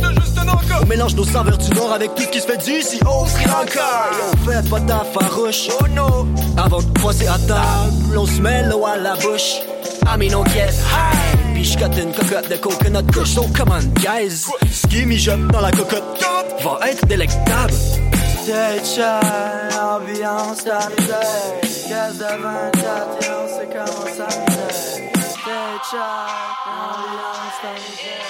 On 0.82 0.86
mélange 0.86 1.16
nos 1.18 1.26
saveurs 1.26 1.58
du 1.58 1.70
Nord 1.72 1.94
avec 1.94 2.14
tout 2.14 2.22
ce 2.22 2.28
qui 2.28 2.40
se 2.40 2.46
fait 2.46 2.58
d'ici 2.58 3.00
au 3.02 3.26
Sri 3.26 3.46
Lanka. 3.46 4.12
On 4.34 4.50
fait 4.50 4.70
pas 4.70 4.80
ta 4.82 5.04
farouche. 5.04 5.68
Oh 5.82 5.88
no. 5.88 6.28
Avant 6.56 6.80
de 6.80 7.00
passer 7.02 7.28
à 7.28 7.40
table, 7.40 8.18
on 8.18 8.26
se 8.28 8.40
met 8.40 8.64
l'eau 8.68 8.86
à 8.86 8.98
la 8.98 9.16
bouche. 9.16 9.62
I 10.06 10.18
mean, 10.18 10.36
on 10.36 10.46
get 10.46 10.70
high. 10.70 11.54
Puis 11.56 11.64
je 11.64 12.02
une 12.02 12.14
cocotte 12.14 12.50
de 12.50 12.56
coconut 12.58 13.12
kush. 13.12 13.34
So 13.34 13.48
come 13.58 13.72
on, 13.72 13.88
guys. 14.00 14.46
Ski 14.72 15.06
mijote 15.08 15.48
dans 15.48 15.62
la 15.62 15.72
cocotte 15.72 16.24
va 16.64 16.88
être 16.88 17.06
délectable. 17.08 17.74
T'es 18.46 18.86
cher, 18.86 19.20
ambiance, 19.82 20.64
ta 20.64 20.88
misère. 20.90 21.62
Caisse 21.62 22.18
de 22.18 22.42
24, 22.44 22.78
et 23.22 23.32
on 23.32 23.48
sait 23.48 23.70
comment 23.74 24.06
s'amuser. 24.06 25.10
T'es 25.14 25.78
cher, 25.90 26.30
ambiance, 26.68 27.60
misère. 27.76 28.27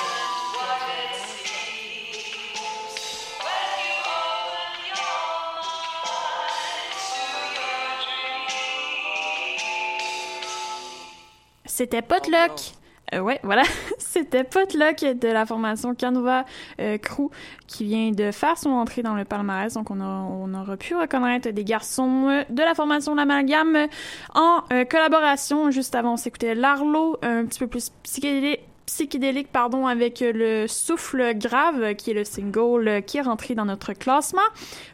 C'était 11.78 12.02
Potluck. 12.02 12.74
Euh, 13.14 13.20
ouais, 13.20 13.40
voilà. 13.44 13.62
C'était 14.00 14.44
Potluck 14.44 14.98
de 14.98 15.28
la 15.28 15.46
formation 15.46 15.94
Canova 15.94 16.44
euh, 16.82 16.98
Crew 16.98 17.30
qui 17.68 17.84
vient 17.84 18.10
de 18.10 18.32
faire 18.32 18.58
son 18.58 18.72
entrée 18.72 19.04
dans 19.04 19.14
le 19.14 19.26
palmarès. 19.26 19.76
Donc, 19.76 19.92
on, 19.92 20.02
a, 20.02 20.60
aura 20.60 20.76
pu 20.76 20.96
reconnaître 20.96 21.52
des 21.52 21.64
garçons 21.64 22.30
euh, 22.30 22.44
de 22.50 22.64
la 22.64 22.74
formation 22.74 23.14
L'Amalgame 23.14 23.86
en 24.34 24.64
collaboration. 24.90 25.70
Juste 25.70 25.94
avant, 25.94 26.14
on 26.14 26.18
s'écoutait 26.18 26.56
Larlo, 26.56 27.20
un 27.22 27.46
petit 27.46 27.60
peu 27.60 27.68
plus 27.68 27.92
psychédélique 28.02 29.52
pardon 29.52 29.86
avec 29.86 30.24
le 30.26 30.66
souffle 30.66 31.36
grave 31.36 31.94
qui 31.94 32.10
est 32.10 32.16
le 32.16 32.24
single 32.24 33.04
qui 33.06 33.20
est 33.20 33.22
rentré 33.22 33.54
dans 33.54 33.66
notre 33.66 33.94
classement. 33.94 34.42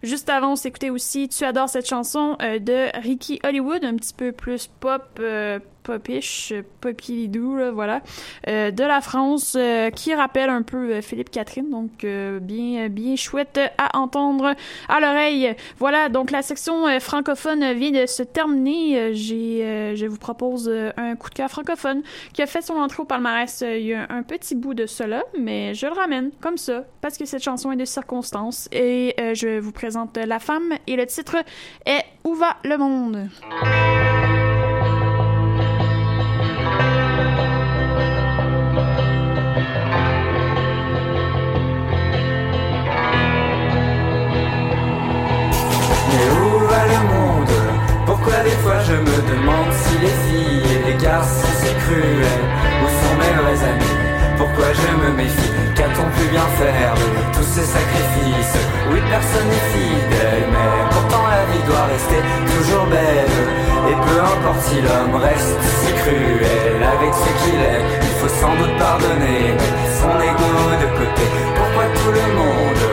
Juste 0.01 0.27
avant, 0.27 0.51
on 0.51 0.55
s'écoutait 0.57 0.89
aussi 0.89 1.29
Tu 1.29 1.45
adores 1.45 1.69
cette 1.69 1.87
chanson 1.87 2.35
de 2.41 2.99
Ricky 2.99 3.39
Hollywood, 3.45 3.85
un 3.85 3.95
petit 3.95 4.13
peu 4.13 4.33
plus 4.33 4.67
pop 4.81 5.21
euh, 5.89 5.93
popish, 5.93 6.53
popilidou, 6.81 7.57
là, 7.57 7.71
voilà, 7.71 8.01
euh, 8.47 8.71
de 8.71 8.83
la 8.83 9.01
France, 9.01 9.55
euh, 9.57 9.89
qui 9.89 10.13
rappelle 10.13 10.49
un 10.49 10.61
peu 10.61 10.91
euh, 10.91 11.01
Philippe 11.01 11.29
Catherine, 11.31 11.69
donc 11.69 12.03
euh, 12.03 12.39
bien, 12.39 12.89
bien 12.89 13.15
chouette 13.15 13.59
à 13.77 13.97
entendre 13.97 14.55
à 14.89 14.99
l'oreille. 14.99 15.55
Voilà, 15.79 16.09
donc 16.09 16.31
la 16.31 16.41
section 16.41 16.87
euh, 16.87 16.99
francophone 16.99 17.73
vient 17.73 17.91
de 17.91 18.05
se 18.05 18.23
terminer. 18.23 18.97
Euh, 18.99 19.11
J'ai, 19.13 19.63
euh, 19.63 19.95
je 19.95 20.05
vous 20.05 20.17
propose 20.17 20.67
euh, 20.69 20.91
un 20.97 21.15
coup 21.15 21.29
de 21.29 21.35
cœur 21.35 21.49
francophone 21.49 22.01
qui 22.33 22.41
a 22.41 22.47
fait 22.47 22.61
son 22.61 22.73
entrée 22.75 23.01
au 23.01 23.05
palmarès 23.05 23.61
euh, 23.61 23.77
il 23.77 23.85
y 23.85 23.93
a 23.93 24.07
un 24.09 24.23
petit 24.23 24.55
bout 24.55 24.73
de 24.73 24.85
cela, 24.85 25.23
mais 25.39 25.73
je 25.73 25.85
le 25.85 25.93
ramène 25.93 26.31
comme 26.41 26.57
ça 26.57 26.85
parce 27.01 27.17
que 27.17 27.25
cette 27.25 27.43
chanson 27.43 27.71
est 27.71 27.75
de 27.75 27.85
circonstance 27.85 28.69
et 28.71 29.13
euh, 29.19 29.33
je 29.33 29.59
vous 29.59 29.71
présente 29.71 30.17
La 30.17 30.39
femme 30.39 30.73
et 30.87 30.95
le 30.95 31.05
titre 31.05 31.37
est 31.85 32.03
Où 32.23 32.33
va 32.33 32.57
le 32.63 32.77
monde? 32.77 33.27
Je 48.93 48.99
me 48.99 49.17
demande 49.33 49.73
si 49.73 49.97
les 50.05 50.15
filles 50.25 50.69
et 50.75 50.91
les 50.91 50.97
garçons 51.01 51.41
sont 51.41 51.65
si 51.65 51.73
cruels 51.83 52.45
Où 52.83 52.87
sont 53.01 53.15
mes 53.21 53.33
vrais 53.41 53.61
amis? 53.71 53.97
Pourquoi 54.37 54.69
je 54.81 54.89
me 55.01 55.09
méfie? 55.17 55.53
Qu'a-t-on 55.75 56.07
pu 56.15 56.25
bien 56.29 56.47
faire 56.61 56.93
de 56.93 57.09
tous 57.33 57.47
ces 57.55 57.65
sacrifices? 57.75 58.57
Oui, 58.91 58.99
personne 59.09 59.47
n'est 59.49 59.67
fidèle, 59.73 60.45
mais 60.53 60.73
pourtant 60.93 61.25
la 61.25 61.43
vie 61.49 61.63
doit 61.69 61.87
rester 61.95 62.21
toujours 62.53 62.85
belle. 62.85 63.37
Et 63.89 63.97
peu 64.05 64.17
importe 64.33 64.61
si 64.67 64.77
l'homme 64.85 65.15
reste 65.15 65.57
si 65.81 65.89
cruel 66.01 66.77
avec 66.95 67.13
ce 67.13 67.29
qu'il 67.39 67.59
est 67.73 67.83
Il 68.07 68.13
faut 68.19 68.33
sans 68.41 68.53
doute 68.59 68.75
pardonner, 68.77 69.57
son 70.01 70.13
ego 70.29 70.53
de 70.83 70.89
côté. 70.99 71.25
Pourquoi 71.57 71.85
tout 71.97 72.13
le 72.19 72.27
monde 72.37 72.83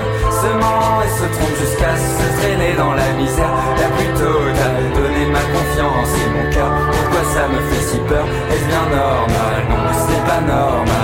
se 0.41 0.51
ment 0.61 1.03
et 1.05 1.13
se 1.19 1.27
trompe 1.37 1.57
jusqu'à 1.61 1.93
se 1.97 2.25
traîner 2.41 2.73
dans 2.77 2.95
la 2.95 3.11
misère 3.21 3.53
la 3.81 3.89
plus 3.97 4.13
totale? 4.17 5.00
Ma 5.33 5.38
confiance 5.38 6.12
et 6.16 6.31
mon 6.31 6.51
cœur. 6.51 6.73
Pourquoi 6.90 7.23
ça 7.33 7.47
me 7.49 7.61
fait 7.71 7.83
si 7.83 7.99
peur? 7.99 8.27
Est-ce 8.51 8.66
bien 8.66 8.87
normal? 8.90 9.62
Non, 9.69 9.93
c'est 10.07 10.25
pas 10.29 10.40
normal. 10.40 11.00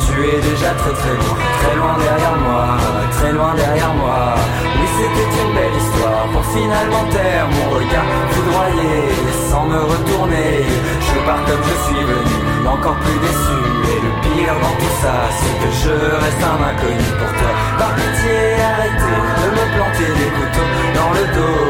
Tu 0.00 0.14
es 0.26 0.40
déjà 0.40 0.70
très 0.80 0.92
très 0.92 1.14
loin, 1.20 1.36
très 1.60 1.76
loin 1.76 1.94
derrière 1.98 2.36
moi, 2.46 2.66
très 3.12 3.32
loin 3.32 3.54
derrière 3.54 3.94
moi. 3.94 4.34
Oui, 4.76 4.86
c'était 4.96 5.30
une 5.42 5.54
belle 5.54 5.76
histoire 5.82 6.24
pour 6.32 6.44
finalement 6.46 7.04
taire 7.10 7.46
mon 7.56 7.76
regard 7.76 8.08
foudroyé, 8.30 8.94
sans 9.50 9.64
me 9.66 9.80
retourner. 9.92 10.64
Je 11.06 11.18
pars 11.26 11.42
comme 11.46 11.64
je 11.70 11.76
suis 11.86 12.04
venu, 12.04 12.36
encore 12.68 12.96
plus 13.04 13.18
déçu. 13.18 13.58
Et 13.92 14.00
le 14.04 14.12
pire 14.22 14.56
dans 14.60 14.76
tout 14.80 14.94
ça, 15.02 15.14
c'est 15.38 15.56
que 15.62 15.70
je 15.82 15.94
reste 16.22 16.42
un 16.44 16.58
inconnu 16.70 17.08
pour 17.18 17.32
toi. 17.38 17.52
Par 17.78 17.92
pitié, 17.96 18.36
arrêtez 18.70 19.20
de 19.40 19.48
me 19.56 19.64
planter 19.74 20.10
des 20.20 20.30
couteaux 20.36 20.70
dans 20.98 21.12
le 21.18 21.24
dos. 21.36 21.64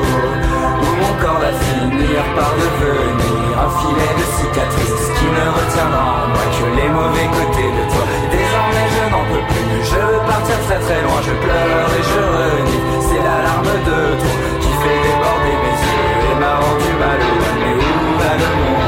Où 0.82 0.90
mon 1.02 1.14
corps 1.22 1.40
va 1.40 1.52
finir 1.52 2.20
par 2.36 2.52
devenir 2.62 3.46
un 3.58 3.70
filet 3.78 4.12
de 4.20 4.26
cicatrices 4.38 5.08
qui 5.18 5.26
ne 5.26 5.46
retiendra 5.58 6.06
en 6.22 6.28
moi 6.34 6.46
que 6.54 6.66
les 6.78 6.90
mauvais 6.90 7.28
côtés 7.38 7.70
de 7.78 7.82
toi. 7.92 8.04
Désormais 8.30 8.88
je 8.94 9.04
n'en 9.12 9.24
peux 9.30 9.44
plus, 9.50 9.72
je 9.90 9.98
veux 9.98 10.22
partir 10.26 10.56
très 10.66 10.78
très 10.78 11.00
loin, 11.02 11.18
je 11.22 11.34
pleure 11.44 11.90
et 11.98 12.04
je 12.10 12.22
renie. 12.38 12.82
C'est 13.06 13.22
l'alarme 13.22 13.74
de 13.88 14.00
toi 14.20 14.36
qui 14.62 14.72
fait 14.82 14.98
déborder 15.06 15.56
mes 15.62 15.78
yeux 15.86 16.10
et 16.30 16.34
m'a 16.42 16.54
rendu 16.62 16.90
malheureux. 17.02 17.54
Mais 17.62 17.74
où 17.74 18.18
va 18.20 18.32
le 18.42 18.50
monde? 18.58 18.87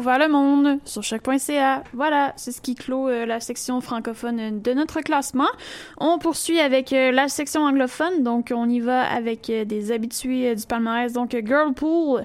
va 0.00 0.18
le 0.18 0.28
monde, 0.28 0.78
sur 0.84 1.02
choc.ca. 1.02 1.84
Voilà, 1.92 2.32
c'est 2.36 2.52
ce 2.52 2.60
qui 2.60 2.74
clôt 2.74 3.08
euh, 3.08 3.26
la 3.26 3.40
section 3.40 3.80
francophone 3.80 4.40
euh, 4.40 4.50
de 4.50 4.72
notre 4.72 5.00
classement. 5.00 5.48
On 5.98 6.18
poursuit 6.18 6.60
avec 6.60 6.92
euh, 6.92 7.12
la 7.12 7.28
section 7.28 7.62
anglophone, 7.62 8.22
donc 8.22 8.52
on 8.54 8.68
y 8.68 8.80
va 8.80 9.02
avec 9.02 9.46
des 9.46 9.92
habitués 9.92 10.54
du 10.54 10.66
palmarès, 10.66 11.12
donc 11.12 11.36
Girlpool, 11.44 12.24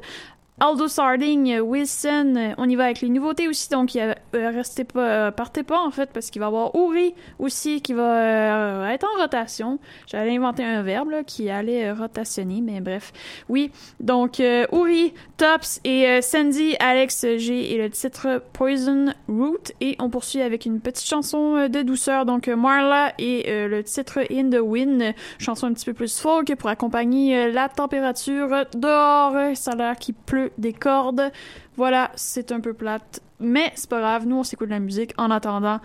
Aldo 0.62 0.90
Sarding, 0.90 1.60
Wilson, 1.62 2.54
on 2.58 2.68
y 2.68 2.76
va 2.76 2.86
avec 2.86 3.00
les 3.00 3.08
nouveautés 3.08 3.48
aussi, 3.48 3.70
donc 3.70 3.96
euh, 3.96 4.14
euh, 4.36 4.52
restez 4.54 4.84
pas, 4.84 5.00
euh, 5.00 5.32
partez 5.32 5.64
pas 5.64 5.80
en 5.80 5.90
fait, 5.90 6.10
parce 6.12 6.30
qu'il 6.30 6.42
va 6.42 6.48
y 6.48 6.50
avoir 6.50 6.76
Uri 6.76 7.16
aussi 7.40 7.82
qui 7.82 7.94
va 7.94 8.84
euh, 8.84 8.88
être 8.90 9.08
en 9.16 9.22
rotation. 9.22 9.80
J'allais 10.06 10.36
inventer 10.36 10.66
un 10.66 10.82
verbe 10.82 11.12
là, 11.12 11.24
qui 11.24 11.50
allait 11.50 11.88
euh, 11.88 11.94
rotationner, 11.94 12.60
mais 12.60 12.82
bref. 12.82 13.14
Oui, 13.48 13.72
donc 14.02 14.42
euh, 14.42 14.66
Uri, 14.74 15.14
Tops 15.38 15.80
et 15.86 16.22
Sandy, 16.22 16.76
Alex 16.82 17.26
G 17.38 17.74
et 17.74 17.78
le 17.78 17.90
titre 17.90 18.44
Poison 18.52 19.14
Root. 19.30 19.72
Et 19.80 19.96
on 20.00 20.10
poursuit 20.10 20.42
avec 20.42 20.66
une 20.66 20.82
petite 20.82 21.08
chanson 21.08 21.70
de 21.70 21.82
douceur, 21.84 22.26
donc 22.26 22.50
Marla 22.50 23.14
et 23.18 23.68
le 23.68 23.82
titre 23.84 24.20
In 24.30 24.50
the 24.50 24.60
Wind, 24.62 25.14
chanson 25.38 25.68
un 25.68 25.74
petit 25.74 25.86
peu 25.86 25.94
plus 25.94 26.20
folk 26.20 26.54
pour 26.56 26.70
accompagner 26.70 27.50
la 27.50 27.70
température 27.70 28.66
dehors. 28.74 29.56
Ça 29.56 29.72
a 29.72 29.76
l'air 29.76 29.96
qu'il 29.96 30.16
pleut 30.16 30.49
des 30.58 30.74
cordes. 30.74 31.32
Voilà, 31.78 32.12
c'est 32.16 32.52
un 32.52 32.60
peu 32.60 32.74
plate, 32.74 33.22
mais 33.40 33.72
c'est 33.76 33.90
pas 33.90 34.00
grave. 34.00 34.26
Nous, 34.28 34.38
on 34.38 34.44
s'écoute 34.44 34.68
de 34.68 34.74
la 34.74 34.80
musique 34.80 35.14
en 35.18 35.32
attendant 35.32 35.80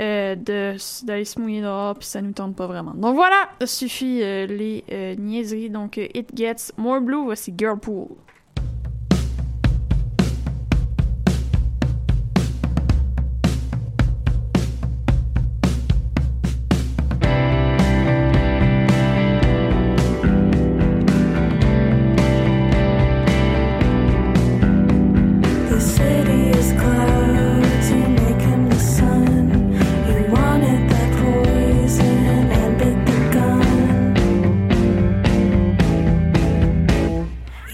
euh, 0.00 0.34
d'aller 0.34 1.24
se 1.24 1.38
mouiller 1.38 1.60
dehors, 1.60 1.94
puis 1.94 2.06
ça 2.06 2.20
nous 2.20 2.32
tente 2.32 2.56
pas 2.56 2.66
vraiment. 2.66 2.94
Donc 2.94 3.14
voilà, 3.14 3.48
suffit 3.64 4.22
euh, 4.22 4.46
les 4.46 4.84
euh, 4.90 5.14
niaiseries. 5.16 5.70
Donc 5.70 5.98
euh, 5.98 6.06
It 6.14 6.30
Gets 6.36 6.72
More 6.76 7.00
Blue, 7.00 7.24
voici 7.24 7.54
Girlpool. 7.56 8.08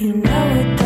You 0.01 0.15
know 0.15 0.61
it. 0.61 0.80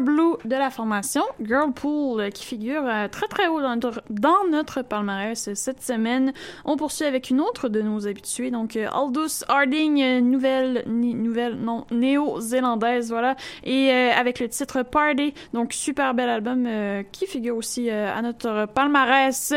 Blue 0.00 0.36
de 0.44 0.56
la 0.56 0.70
formation 0.70 1.22
Girlpool 1.40 2.20
euh, 2.20 2.30
qui 2.30 2.44
figure 2.44 2.82
euh, 2.86 3.08
très 3.08 3.26
très 3.26 3.48
haut 3.48 3.60
dans 3.60 4.44
notre, 4.50 4.82
palmarès 4.82 5.48
euh, 5.48 5.54
cette 5.54 5.82
semaine. 5.82 6.32
On 6.64 6.76
poursuit 6.76 7.06
avec 7.06 7.30
une 7.30 7.40
autre 7.40 7.68
de 7.68 7.82
nos 7.82 8.06
habitués, 8.06 8.50
donc 8.50 8.76
Aldous 8.76 9.44
Harding, 9.48 10.20
nouvelle, 10.20 10.84
nouvelle, 10.86 11.56
non, 11.56 11.86
néo-zélandaise, 11.90 13.10
voilà, 13.10 13.36
et 13.64 13.90
avec 13.90 14.40
le 14.40 14.48
titre 14.48 14.82
Party, 14.82 15.34
donc 15.52 15.72
super 15.72 16.14
bel 16.14 16.28
album 16.28 16.68
qui 17.12 17.26
figure 17.26 17.56
aussi 17.56 17.90
à 17.90 18.20
notre 18.22 18.66
palmarès 18.66 19.54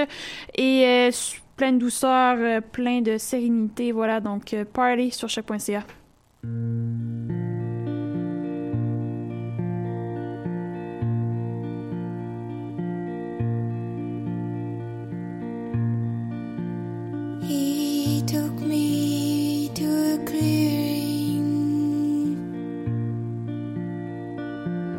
et 0.55 1.09
plein 1.55 1.73
de 1.73 1.77
douceur, 1.77 2.61
plein 2.71 3.01
de 3.01 3.17
sérénité, 3.17 3.91
voilà, 3.91 4.19
donc 4.19 4.55
Party 4.73 5.11
sur 5.11 5.29
chaque.ca. 5.29 5.83
He 6.45 7.34
To 19.75 19.87
a 20.13 20.17
clearing, 20.25 21.47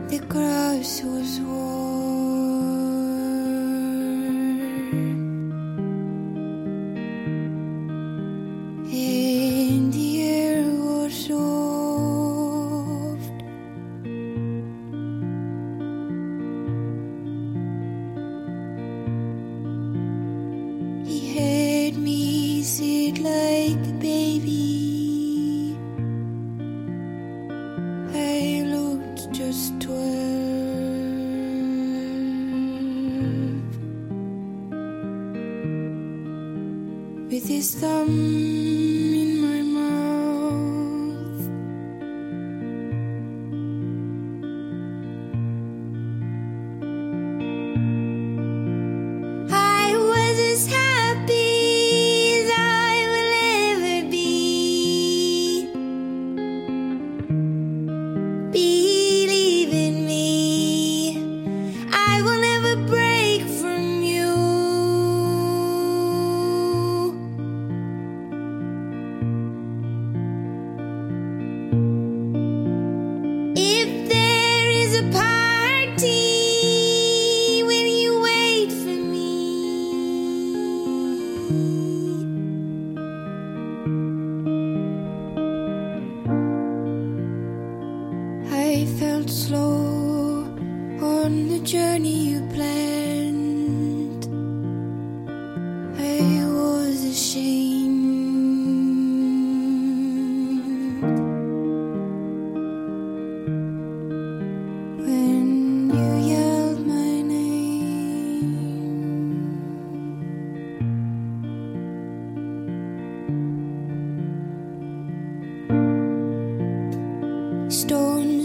the 0.09 0.19
grass 0.29 1.03
was 1.05 1.41
warm, 1.41 1.76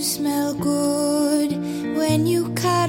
smell 0.04 0.54
good 0.56 1.52
when 1.96 2.26
you 2.26 2.50
cuddle 2.56 2.81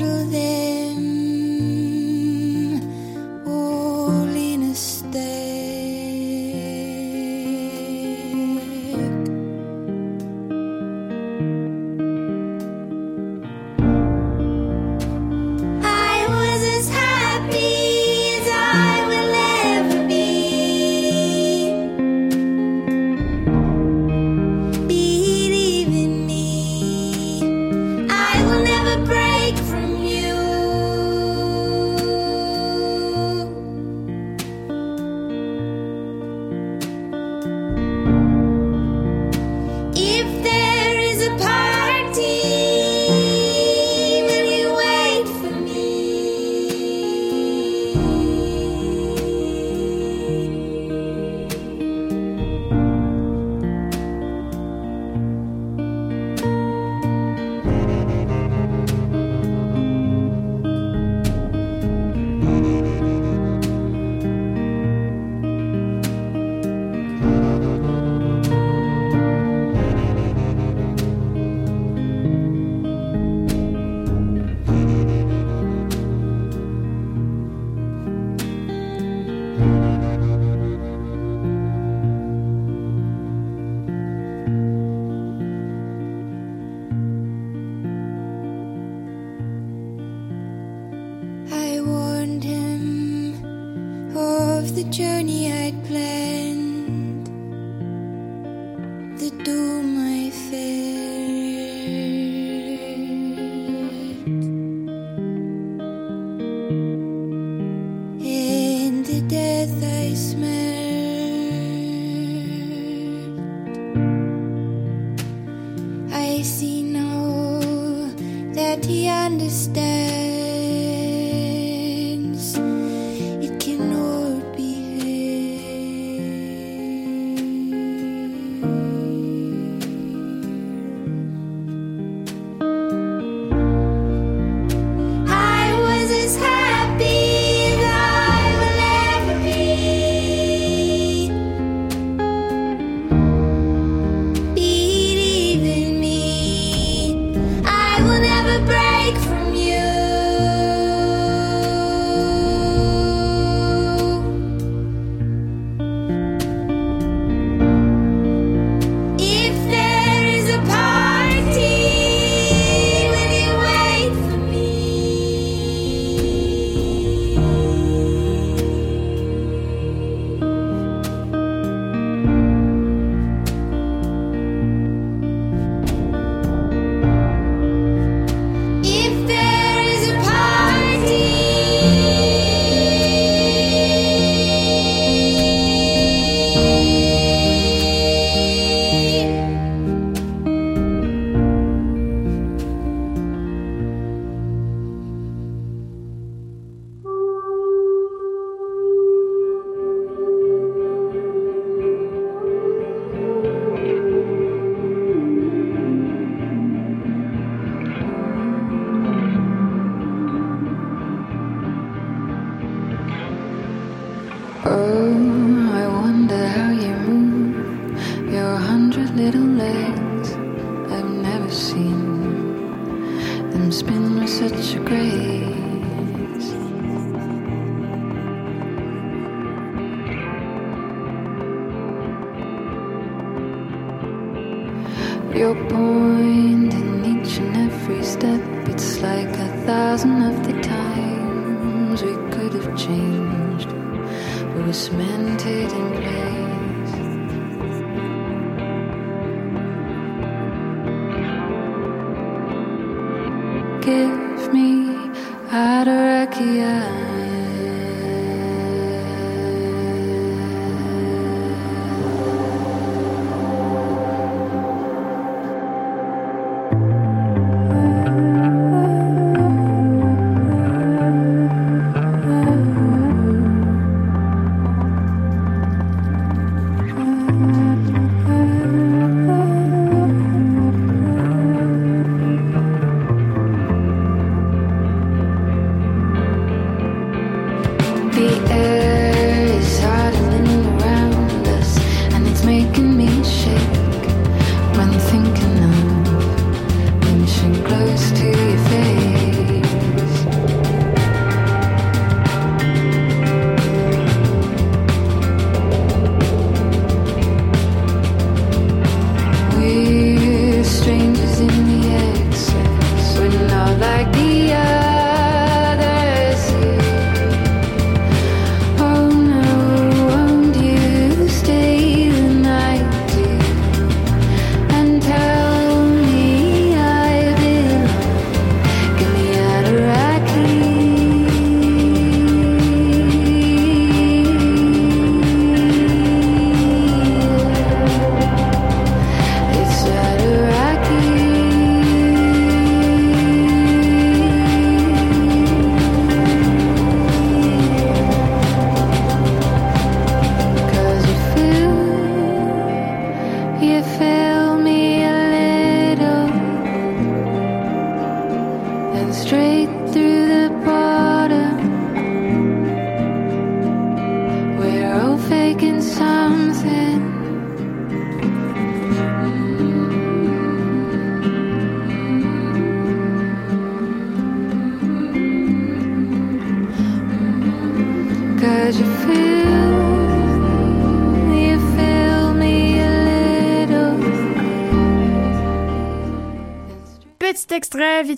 spin 223.70 224.18
with 224.18 224.30
such 224.30 224.74
a 224.74 224.80
grace. 224.80 225.71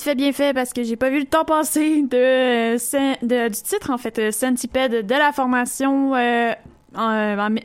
Fait, 0.05 0.15
bien 0.15 0.33
fait, 0.33 0.53
parce 0.53 0.73
que 0.75 0.83
j'ai 0.83 0.97
pas 0.97 1.09
vu 1.09 1.19
le 1.19 1.25
temps 1.25 1.47
passer 1.47 2.03
de, 2.03 2.77
euh, 2.77 3.49
du 3.49 3.63
titre, 3.63 3.91
en 3.91 3.97
fait, 3.97 4.19
euh, 4.19 4.31
Centipede 4.31 5.07
de 5.07 5.15
la 5.15 5.33
formation 5.33 6.15
euh, 6.15 6.53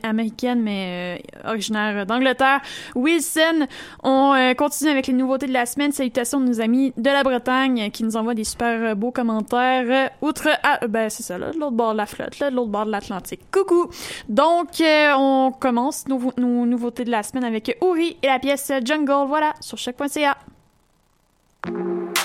américaine, 0.02 0.62
mais 0.62 1.22
originaire 1.44 2.06
d'Angleterre. 2.06 2.60
Wilson, 2.94 3.66
on 4.02 4.54
continue 4.56 4.90
avec 4.90 5.06
les 5.06 5.12
nouveautés 5.12 5.46
de 5.46 5.52
la 5.52 5.66
semaine. 5.66 5.92
Salutations 5.92 6.40
de 6.40 6.46
nos 6.46 6.60
amis 6.62 6.94
de 6.96 7.10
la 7.10 7.22
Bretagne 7.22 7.90
qui 7.90 8.04
nous 8.04 8.16
envoient 8.16 8.34
des 8.34 8.44
super 8.44 8.96
beaux 8.96 9.12
commentaires. 9.12 10.10
Outre, 10.22 10.48
à, 10.62 10.86
ben 10.86 11.10
c'est 11.10 11.22
ça, 11.22 11.36
là, 11.36 11.52
de 11.52 11.58
l'autre 11.58 11.76
bord 11.76 11.92
de 11.92 11.98
la 11.98 12.06
flotte, 12.06 12.38
là, 12.38 12.50
de 12.50 12.56
l'autre 12.56 12.70
bord 12.70 12.86
de 12.86 12.90
l'Atlantique. 12.90 13.42
Coucou! 13.52 13.90
Donc, 14.28 14.82
on 14.82 15.52
commence 15.60 16.08
nos, 16.08 16.32
nos 16.38 16.66
nouveautés 16.66 17.04
de 17.04 17.10
la 17.10 17.22
semaine 17.22 17.44
avec 17.44 17.76
Uri 17.82 18.16
et 18.22 18.26
la 18.26 18.38
pièce 18.38 18.72
Jungle, 18.82 19.28
voilà, 19.28 19.52
sur 19.60 19.78
choc.ca. 19.78 20.36
c'était 21.64 22.19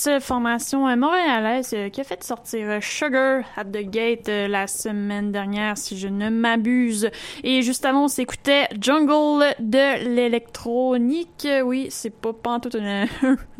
Tops, 0.00 0.20
formation 0.20 0.96
montréalaise 0.96 1.72
euh, 1.74 1.88
qui 1.88 2.00
a 2.00 2.04
fait 2.04 2.22
sortir 2.22 2.68
euh, 2.68 2.78
Sugar 2.80 3.42
at 3.56 3.64
the 3.64 3.82
Gate 3.82 4.28
euh, 4.28 4.48
la 4.48 4.66
semaine 4.66 5.32
dernière, 5.32 5.76
si 5.76 5.98
je 5.98 6.08
ne 6.08 6.30
m'abuse. 6.30 7.10
Et 7.44 7.62
juste 7.62 7.84
avant, 7.84 8.04
on 8.04 8.08
s'écoutait 8.08 8.68
Jungle 8.80 9.54
de 9.58 10.04
l'électronique. 10.14 11.46
Oui, 11.64 11.88
c'est 11.90 12.10
pas 12.10 12.32
pantoute 12.32 12.76
un, 12.80 13.06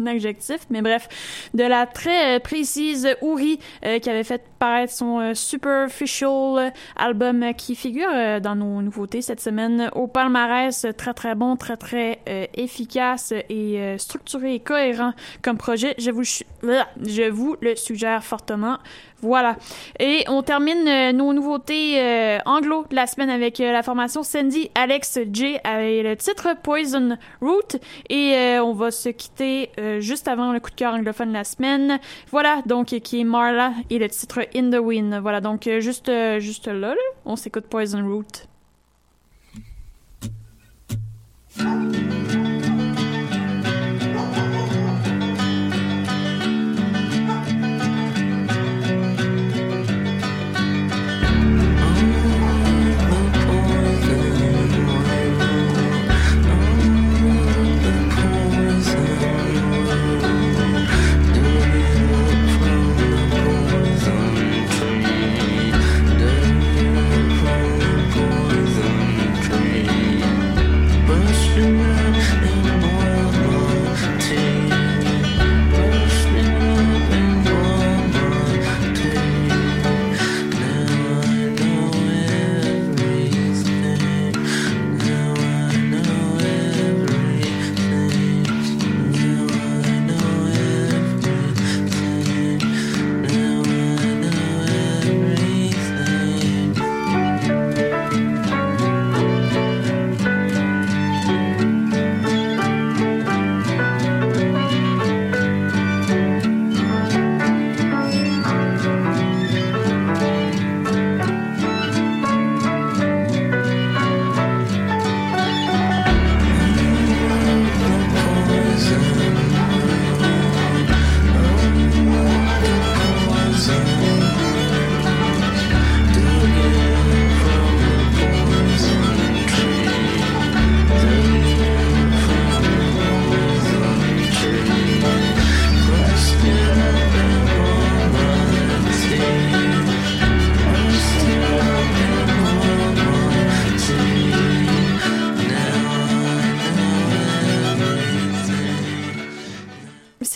adjectif, 0.07 0.61
mais 0.71 0.83
bref, 0.83 1.09
de 1.55 1.65
la 1.65 1.87
très 1.87 2.41
précise 2.41 3.09
Uri 3.23 3.59
qui 3.83 4.11
avait 4.11 4.25
fait 4.25 4.43
paraître 4.59 4.93
son 4.93 5.35
Superficial 5.35 6.73
album 6.97 7.55
qui 7.57 7.75
figure 7.75 8.41
dans 8.41 8.55
nos 8.55 8.83
nouveautés 8.83 9.23
cette 9.23 9.41
semaine 9.41 9.91
au 9.95 10.07
palmarès. 10.07 10.87
Très 10.97 11.15
très 11.15 11.35
bon, 11.35 11.57
très 11.57 11.77
très 11.77 12.21
efficace 12.55 13.33
et 13.49 13.97
structuré 13.99 14.55
et 14.55 14.61
cohérent 14.61 15.13
comme 15.43 15.57
projet. 15.57 15.95
Je 15.99 16.11
vous, 16.11 16.25
je 16.63 17.31
vous 17.31 17.57
le 17.61 17.77
suggère 17.77 18.25
fortement. 18.25 18.79
Voilà. 19.23 19.57
Et 19.99 20.25
on 20.29 20.43
termine 20.43 20.89
euh, 20.89 21.13
nos 21.13 21.33
nouveautés 21.33 22.01
euh, 22.01 22.39
anglo 22.47 22.87
de 22.89 22.97
la 22.97 23.07
semaine 23.07 23.29
avec 23.29 23.61
euh, 23.61 23.71
la 23.73 23.83
formation 23.83 24.23
Sandy 24.23 24.71
Alex 24.75 25.19
J 25.31 25.59
avec 25.63 26.05
le 26.05 26.17
titre 26.17 26.57
Poison 26.63 27.19
Root. 27.41 27.79
Et 28.09 28.59
on 28.61 28.73
va 28.73 28.91
se 28.91 29.09
quitter 29.11 29.71
juste 29.99 30.29
avant 30.29 30.53
le 30.53 30.61
coup 30.61 30.71
de 30.71 30.75
cœur 30.75 30.95
anglophone 30.95 31.29
de 31.29 31.35
la 31.35 31.45
semaine. 31.45 31.99
Voilà, 32.31 32.63
donc 32.67 32.87
qui 32.87 33.21
est 33.21 33.25
Marla 33.25 33.73
et 33.91 33.99
le 33.99 34.09
titre 34.09 34.41
In 34.55 34.71
the 34.71 34.83
Wind. 34.83 35.19
Voilà, 35.21 35.41
donc 35.41 35.69
juste, 35.81 36.11
juste 36.39 36.69
là, 36.69 36.95
on 37.25 37.37
s'écoute 37.37 37.67
Poison 37.67 38.07
Root. 38.07 38.47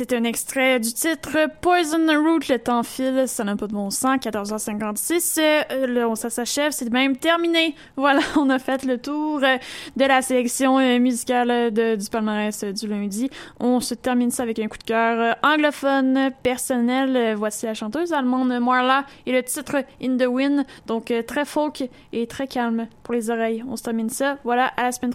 C'est 0.06 0.16
un 0.16 0.24
extrait 0.24 0.80
du 0.80 0.92
titre 0.92 1.48
Poison 1.62 1.96
Root, 2.08 2.40
le 2.50 2.58
temps 2.58 2.82
file, 2.82 3.24
ça 3.26 3.42
n'a 3.42 3.56
pas 3.56 3.66
de 3.66 3.72
bon 3.72 3.88
sens, 3.88 4.18
14h56, 4.18 5.38
euh, 5.40 5.86
là, 5.86 6.06
on- 6.10 6.14
ça 6.14 6.28
s'achève, 6.28 6.72
c'est 6.72 6.90
même 6.92 7.16
terminé. 7.16 7.74
Voilà, 7.96 8.20
on 8.36 8.50
a 8.50 8.58
fait 8.58 8.84
le 8.84 8.98
tour 8.98 9.40
euh, 9.42 9.56
de 9.96 10.04
la 10.04 10.20
sélection 10.20 10.78
euh, 10.78 10.98
musicale 10.98 11.50
euh, 11.50 11.70
de- 11.70 11.96
du 11.96 12.06
palmarès 12.10 12.62
euh, 12.64 12.72
du 12.72 12.86
lundi. 12.86 13.30
On 13.60 13.80
se 13.80 13.94
termine 13.94 14.30
ça 14.30 14.42
avec 14.42 14.58
un 14.58 14.68
coup 14.68 14.76
de 14.76 14.82
cœur 14.84 15.18
euh, 15.18 15.32
anglophone 15.42 16.30
personnel. 16.42 17.16
Euh, 17.16 17.34
Voici 17.34 17.64
la 17.64 17.72
chanteuse 17.72 18.12
allemande 18.12 18.52
Marla 18.60 19.06
et 19.24 19.32
le 19.32 19.42
titre 19.42 19.76
In 20.02 20.18
the 20.18 20.26
Wind, 20.28 20.66
donc 20.86 21.10
euh, 21.12 21.22
très 21.22 21.46
folk 21.46 21.82
et 22.12 22.26
très 22.26 22.46
calme 22.46 22.88
pour 23.04 23.14
les 23.14 23.30
oreilles. 23.30 23.64
On 23.66 23.76
se 23.76 23.82
termine 23.84 24.10
ça. 24.10 24.36
Voilà, 24.44 24.66
à 24.76 24.82
la 24.82 24.92
semaine 24.92 25.14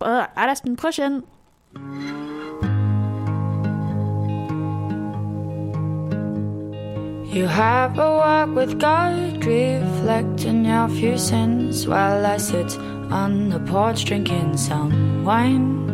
à 0.00 0.46
la 0.46 0.54
semaine 0.54 0.76
prochaine. 0.76 1.20
You 7.30 7.46
have 7.46 7.96
a 7.96 8.10
walk 8.10 8.56
with 8.56 8.80
God, 8.80 9.44
reflecting 9.46 10.64
your 10.64 10.88
few 10.88 11.16
sins 11.16 11.86
while 11.86 12.26
I 12.26 12.38
sit 12.38 12.76
on 13.08 13.50
the 13.50 13.60
porch 13.60 14.04
drinking 14.04 14.56
some 14.56 15.24
wine. 15.24 15.86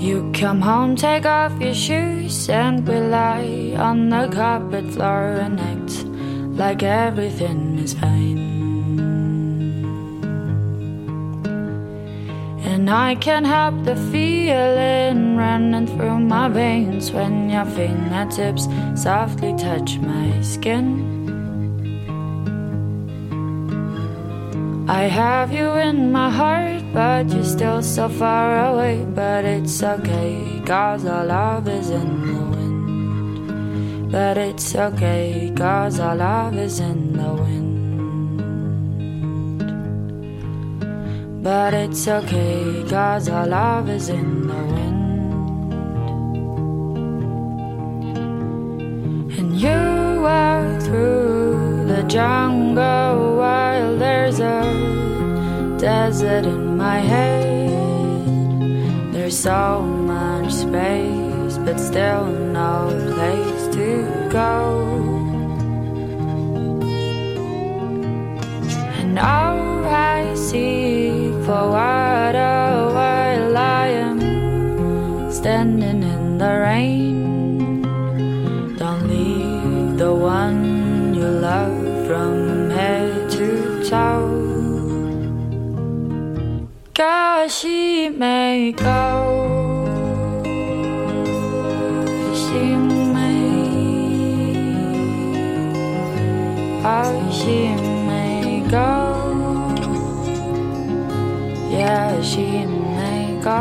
You 0.00 0.32
come 0.32 0.62
home, 0.62 0.96
take 0.96 1.26
off 1.26 1.60
your 1.60 1.74
shoes, 1.74 2.48
and 2.48 2.88
we 2.88 2.98
lie 3.00 3.76
on 3.76 4.08
the 4.08 4.28
carpet 4.32 4.86
floor 4.94 5.36
and 5.36 5.60
act 5.60 6.06
like 6.58 6.82
everything 6.82 7.78
is 7.80 7.92
fine. 7.92 8.55
And 12.76 12.90
I 12.90 13.14
can't 13.14 13.46
help 13.46 13.84
the 13.84 13.96
feeling 14.12 15.34
running 15.34 15.86
through 15.86 16.18
my 16.20 16.46
veins 16.48 17.10
when 17.10 17.48
your 17.48 17.64
fingertips 17.64 18.68
softly 18.94 19.54
touch 19.56 19.96
my 20.00 20.42
skin. 20.42 20.86
I 24.86 25.04
have 25.04 25.54
you 25.54 25.70
in 25.70 26.12
my 26.12 26.28
heart, 26.28 26.82
but 26.92 27.30
you're 27.30 27.44
still 27.44 27.82
so 27.82 28.10
far 28.10 28.68
away. 28.68 29.06
But 29.08 29.46
it's 29.46 29.82
okay, 29.82 30.60
cause 30.66 31.06
our 31.06 31.24
love 31.24 31.66
is 31.68 31.88
in 31.88 32.10
the 32.26 32.42
wind. 32.52 34.12
But 34.12 34.36
it's 34.36 34.74
okay, 34.74 35.50
cause 35.56 35.98
our 35.98 36.14
love 36.14 36.58
is 36.58 36.78
in 36.80 37.14
the 37.14 37.32
wind. 37.32 37.75
But 41.46 41.74
it's 41.74 42.08
okay, 42.08 42.82
cause 42.90 43.28
our 43.28 43.46
love 43.46 43.88
is 43.88 44.08
in 44.08 44.48
the 44.48 44.62
wind. 44.74 45.72
And 49.38 49.54
you 49.54 50.22
walk 50.22 50.82
through 50.82 51.86
the 51.86 52.02
jungle 52.08 53.36
while 53.36 53.96
there's 53.96 54.40
a 54.40 54.64
desert 55.78 56.46
in 56.46 56.76
my 56.76 56.98
head. 56.98 57.54
There's 59.12 59.38
so 59.38 59.82
much 59.82 60.52
space, 60.52 61.58
but 61.58 61.78
still 61.78 62.26
no 62.26 62.90
place 63.14 63.76
to 63.76 64.28
go. 64.32 64.52
And 68.98 69.16
all 69.16 69.84
I 69.84 70.34
seek 70.34 70.85
for 71.46 71.70
water 71.70 72.90
while 72.96 73.56
I 73.56 73.86
am 74.06 74.20
standing 75.30 76.02
in 76.02 76.38
the 76.38 76.52
rain. 76.68 77.82
Don't 78.76 79.08
leave 79.08 79.96
the 79.96 80.12
one 80.12 81.14
you 81.14 81.28
love 81.48 82.06
from 82.06 82.70
head 82.70 83.30
to 83.30 83.88
toe. 83.88 84.36
Where 87.46 87.52
she 87.52 88.08
may 88.08 88.72
go. 88.72 90.42
She 92.34 92.74
may, 93.14 93.38
oh, 96.82 97.30
she 97.30 97.75
So 103.46 103.52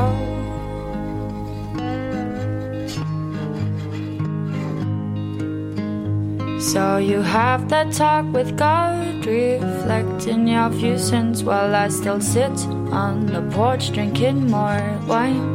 you 6.98 7.22
have 7.22 7.70
that 7.70 7.94
talk 7.94 8.26
with 8.34 8.58
God, 8.58 9.24
reflecting 9.24 10.48
your 10.48 10.72
few 10.72 10.98
sins 10.98 11.44
while 11.44 11.76
I 11.76 11.90
still 11.90 12.20
sit 12.20 12.58
on 12.90 13.28
the 13.28 13.44
porch 13.56 13.92
drinking 13.92 14.50
more 14.50 15.00
wine. 15.06 15.54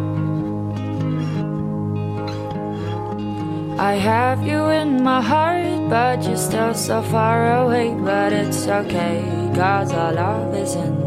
I 3.81 3.95
have 3.95 4.47
you 4.47 4.69
in 4.69 5.03
my 5.03 5.21
heart, 5.21 5.91
but 5.91 6.23
you're 6.23 6.37
still 6.37 6.75
so 6.75 7.03
far 7.03 7.65
away. 7.65 7.93
But 7.95 8.33
it's 8.33 8.69
okay, 8.69 9.25
cause 9.57 9.91
our 9.91 10.13
love 10.13 10.55
is 10.55 10.77
in. 10.77 11.00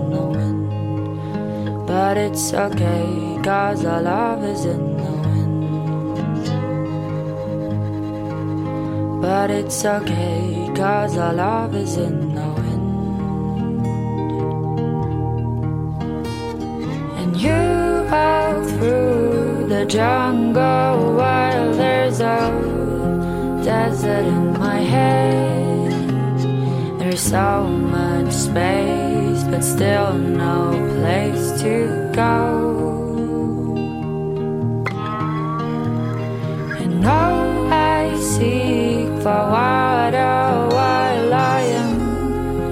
But 1.94 2.18
it's 2.18 2.52
okay, 2.56 3.38
cause 3.44 3.86
our 3.86 4.02
love 4.02 4.44
is 4.44 4.66
in 4.66 4.98
the 4.98 5.12
wind. 5.24 5.62
But 9.22 9.52
it's 9.52 9.86
okay, 9.86 10.72
cause 10.76 11.16
our 11.20 11.34
love 11.34 11.76
is 11.76 11.98
in 11.98 12.34
the 12.34 12.48
wind. 12.58 13.86
And 17.20 17.38
you 17.40 17.62
walk 18.10 18.66
through 18.70 19.68
the 19.70 19.86
jungle 19.86 21.14
while 21.14 21.74
there's 21.74 22.22
a 22.22 22.50
desert 23.64 24.26
in 24.26 24.54
my 24.58 24.80
head. 24.80 25.63
There's 27.14 27.30
so 27.30 27.68
much 27.68 28.34
space, 28.34 29.44
but 29.44 29.62
still 29.62 30.14
no 30.18 30.72
place 30.98 31.62
to 31.62 32.10
go. 32.12 32.42
And 36.82 37.06
all 37.06 37.72
I 37.72 38.20
seek 38.20 39.10
for 39.22 39.42
what 39.54 40.13